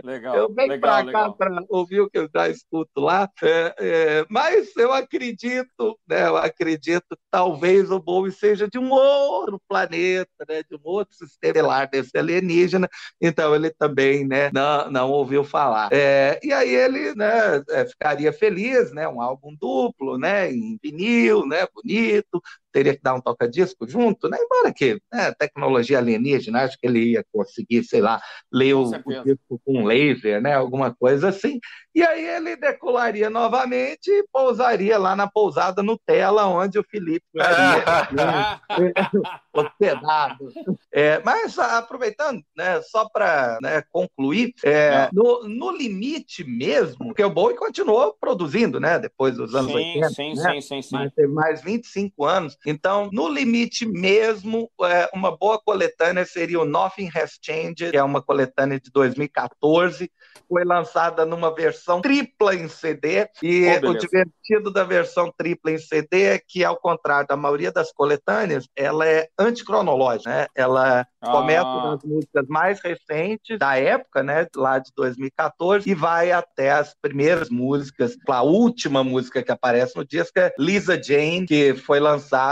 Legal. 0.03 0.37
Eu 0.37 0.53
venho 0.53 0.81
para 0.81 1.11
cá 1.11 1.31
para 1.31 1.65
ouvir 1.69 2.01
o 2.01 2.11
que 2.11 2.19
eu 2.19 2.29
já 2.35 2.49
escuto 2.49 3.01
lá, 3.01 3.31
é, 3.43 3.75
é, 3.79 4.27
mas 4.29 4.77
eu 4.77 4.93
acredito, 4.93 5.99
né? 6.09 6.27
Eu 6.27 6.37
acredito 6.37 7.07
que 7.11 7.23
talvez 7.31 7.91
o 7.91 8.01
Bowie 8.01 8.33
seja 8.33 8.69
de 8.69 8.79
um 8.79 8.91
outro 8.91 9.61
planeta, 9.69 10.31
né? 10.49 10.63
De 10.63 10.75
um 10.75 10.81
outro 10.83 11.15
sistema 11.15 11.57
estelar 11.57 11.89
desse 11.89 12.17
alienígena, 12.17 12.89
então 13.21 13.55
ele 13.55 13.71
também, 13.71 14.27
né? 14.27 14.51
Não, 14.53 14.91
não 14.91 15.11
ouviu 15.11 15.45
falar. 15.45 15.89
É, 15.93 16.41
e 16.43 16.53
aí 16.53 16.75
ele, 16.75 17.15
né? 17.15 17.63
É, 17.71 17.87
ficaria 17.87 18.33
feliz, 18.33 18.93
né? 18.93 19.09
Um 19.09 19.21
álbum 19.21 19.55
duplo, 19.59 20.19
né? 20.19 20.51
Em 20.51 20.79
vinil, 20.83 21.47
né? 21.47 21.67
Bonito 21.75 22.06
bonito, 22.07 22.43
teria 22.77 22.95
que 22.95 23.03
dar 23.03 23.15
um 23.15 23.21
toca-disco 23.23 23.89
junto, 23.89 24.29
né? 24.29 24.37
Embora 24.39 24.71
que 24.71 25.01
né, 25.11 25.33
tecnologia 25.33 25.97
alienígena, 25.97 26.65
acho 26.65 26.79
que 26.79 26.87
ele 26.87 27.13
ia 27.13 27.25
conseguir, 27.33 27.83
sei 27.85 28.03
lá, 28.03 28.21
ler 28.53 28.75
o, 28.75 28.83
o, 28.83 29.25
disco 29.25 29.59
com 29.65 29.81
um 29.81 29.87
laser, 29.87 30.43
né? 30.43 30.53
Alguma 30.53 30.95
coisa 30.95 31.31
assim. 31.31 31.59
E 31.95 32.03
aí 32.03 32.27
ele 32.27 32.55
decolaria 32.57 33.31
novamente 33.31 34.11
e 34.11 34.23
pousaria 34.31 34.99
lá 34.99 35.17
na 35.17 35.27
pousada 35.27 35.83
Nutella, 35.83 36.47
onde 36.47 36.79
o 36.79 36.85
Felipe 36.85 37.25
estaria 37.35 38.61
hospedado. 39.51 40.53
É, 40.93 41.23
mas 41.25 41.59
aproveitando, 41.59 42.43
né, 42.55 42.83
só 42.83 43.09
para 43.09 43.57
né, 43.63 43.83
concluir, 43.91 44.53
é, 44.63 45.09
no, 45.11 45.49
no, 45.49 45.71
limite 45.71 46.45
mesmo, 46.45 46.99
porque 47.07 47.25
o 47.25 47.31
Bowie 47.31 47.57
continuou 47.57 48.15
produzindo, 48.21 48.79
né? 48.79 48.99
Depois 48.99 49.35
dos 49.35 49.55
anos 49.55 49.73
sim, 49.73 49.79
80. 49.79 50.09
Sim, 50.11 50.35
né? 50.35 50.53
sim, 50.53 50.61
sim, 50.61 50.83
sim. 50.83 50.95
Mas 50.95 51.15
teve 51.15 51.33
mais 51.33 51.63
25 51.63 52.25
anos. 52.27 52.59
Então, 52.67 53.09
no 53.13 53.29
limite 53.29 53.87
mesmo, 53.87 54.69
é, 54.83 55.09
uma 55.15 55.37
boa 55.37 55.57
coletânea 55.57 56.25
seria 56.25 56.61
o 56.61 56.65
Nothing 56.65 57.11
Has 57.15 57.39
Changed, 57.41 57.93
que 57.93 57.97
é 57.97 58.03
uma 58.03 58.21
coletânea 58.21 58.81
de 58.81 58.91
2014, 58.91 60.11
foi 60.49 60.65
lançada 60.65 61.25
numa 61.25 61.55
versão 61.55 62.01
tripla 62.01 62.55
em 62.55 62.69
CD, 62.69 63.29
e 63.43 63.67
oh, 63.85 63.91
o 63.91 63.99
divertido 63.99 64.73
da 64.73 64.83
versão 64.83 65.33
tripla 65.37 65.71
em 65.71 65.79
CD 65.79 66.25
é 66.25 66.39
que, 66.39 66.65
ao 66.65 66.77
contrário 66.77 67.29
da 67.29 67.37
maioria 67.37 67.71
das 67.71 67.93
coletâneas, 67.93 68.69
ela 68.75 69.07
é 69.07 69.29
anticronológica, 69.39 70.29
né? 70.29 70.47
Ela 70.55 71.07
ah. 71.21 71.31
começa 71.31 71.65
nas 71.65 72.05
músicas 72.05 72.47
mais 72.49 72.81
recentes 72.81 73.59
da 73.59 73.77
época, 73.77 74.23
né, 74.23 74.47
lá 74.57 74.79
de 74.79 74.91
2014, 74.97 75.89
e 75.89 75.95
vai 75.95 76.33
até 76.33 76.73
as 76.73 76.95
primeiras 77.01 77.49
músicas, 77.49 78.17
a 78.29 78.43
última 78.43 79.05
música 79.05 79.43
que 79.43 79.53
aparece 79.53 79.97
no 79.97 80.05
disco 80.05 80.39
é 80.39 80.53
Lisa 80.59 81.01
Jane, 81.01 81.47
que 81.47 81.75
foi 81.75 82.01
lançada 82.01 82.46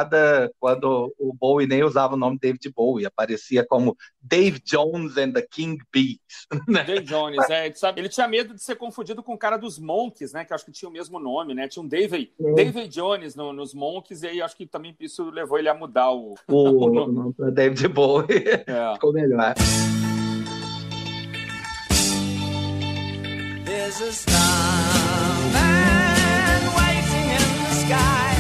quando 0.59 1.15
o 1.19 1.33
Bowie 1.33 1.67
nem 1.67 1.83
usava 1.83 2.15
o 2.15 2.17
nome 2.17 2.39
David 2.41 2.73
Bowie, 2.75 3.07
aparecia 3.07 3.65
como 3.67 3.97
Dave 4.21 4.61
Jones 4.65 5.17
and 5.17 5.33
the 5.33 5.43
King 5.43 5.79
Bees. 5.93 6.19
Né? 6.69 6.83
Dave 6.85 7.05
Jones, 7.05 7.51
é, 7.51 7.71
sabe, 7.73 8.01
ele 8.01 8.09
tinha 8.09 8.27
medo 8.27 8.55
de 8.55 8.63
ser 8.63 8.77
confundido 8.77 9.23
com 9.23 9.35
o 9.35 9.39
cara 9.39 9.57
dos 9.57 9.79
Monks, 9.79 10.33
né, 10.33 10.45
que 10.45 10.55
acho 10.55 10.65
que 10.65 10.73
tinha 10.73 10.89
o 10.89 10.93
mesmo 10.93 11.19
nome, 11.19 11.55
né, 11.55 11.69
tinha 11.69 11.83
um 11.83 11.89
David, 11.89 12.33
David 12.55 12.89
Jones 12.89 13.35
no, 13.35 13.53
nos 13.53 13.75
Monks, 13.75 14.23
e 14.23 14.29
aí 14.29 14.43
acho 14.43 14.57
que 14.57 14.67
também 14.67 14.97
isso 14.99 15.31
levou 15.31 15.59
ele 15.59 15.69
a 15.69 15.75
mudar 15.75 16.11
o... 16.11 16.35
O, 16.49 16.87
o 16.87 16.91
nome 17.13 17.35
David 17.53 17.89
Bowie 17.89 18.45
é. 18.67 18.95
ficou 18.95 19.13
melhor. 19.13 19.55
There's 23.65 24.01
a 24.01 24.13
starman 24.13 24.35
waiting 26.75 27.31
in 27.31 27.45
the 27.65 27.71
sky 27.83 28.34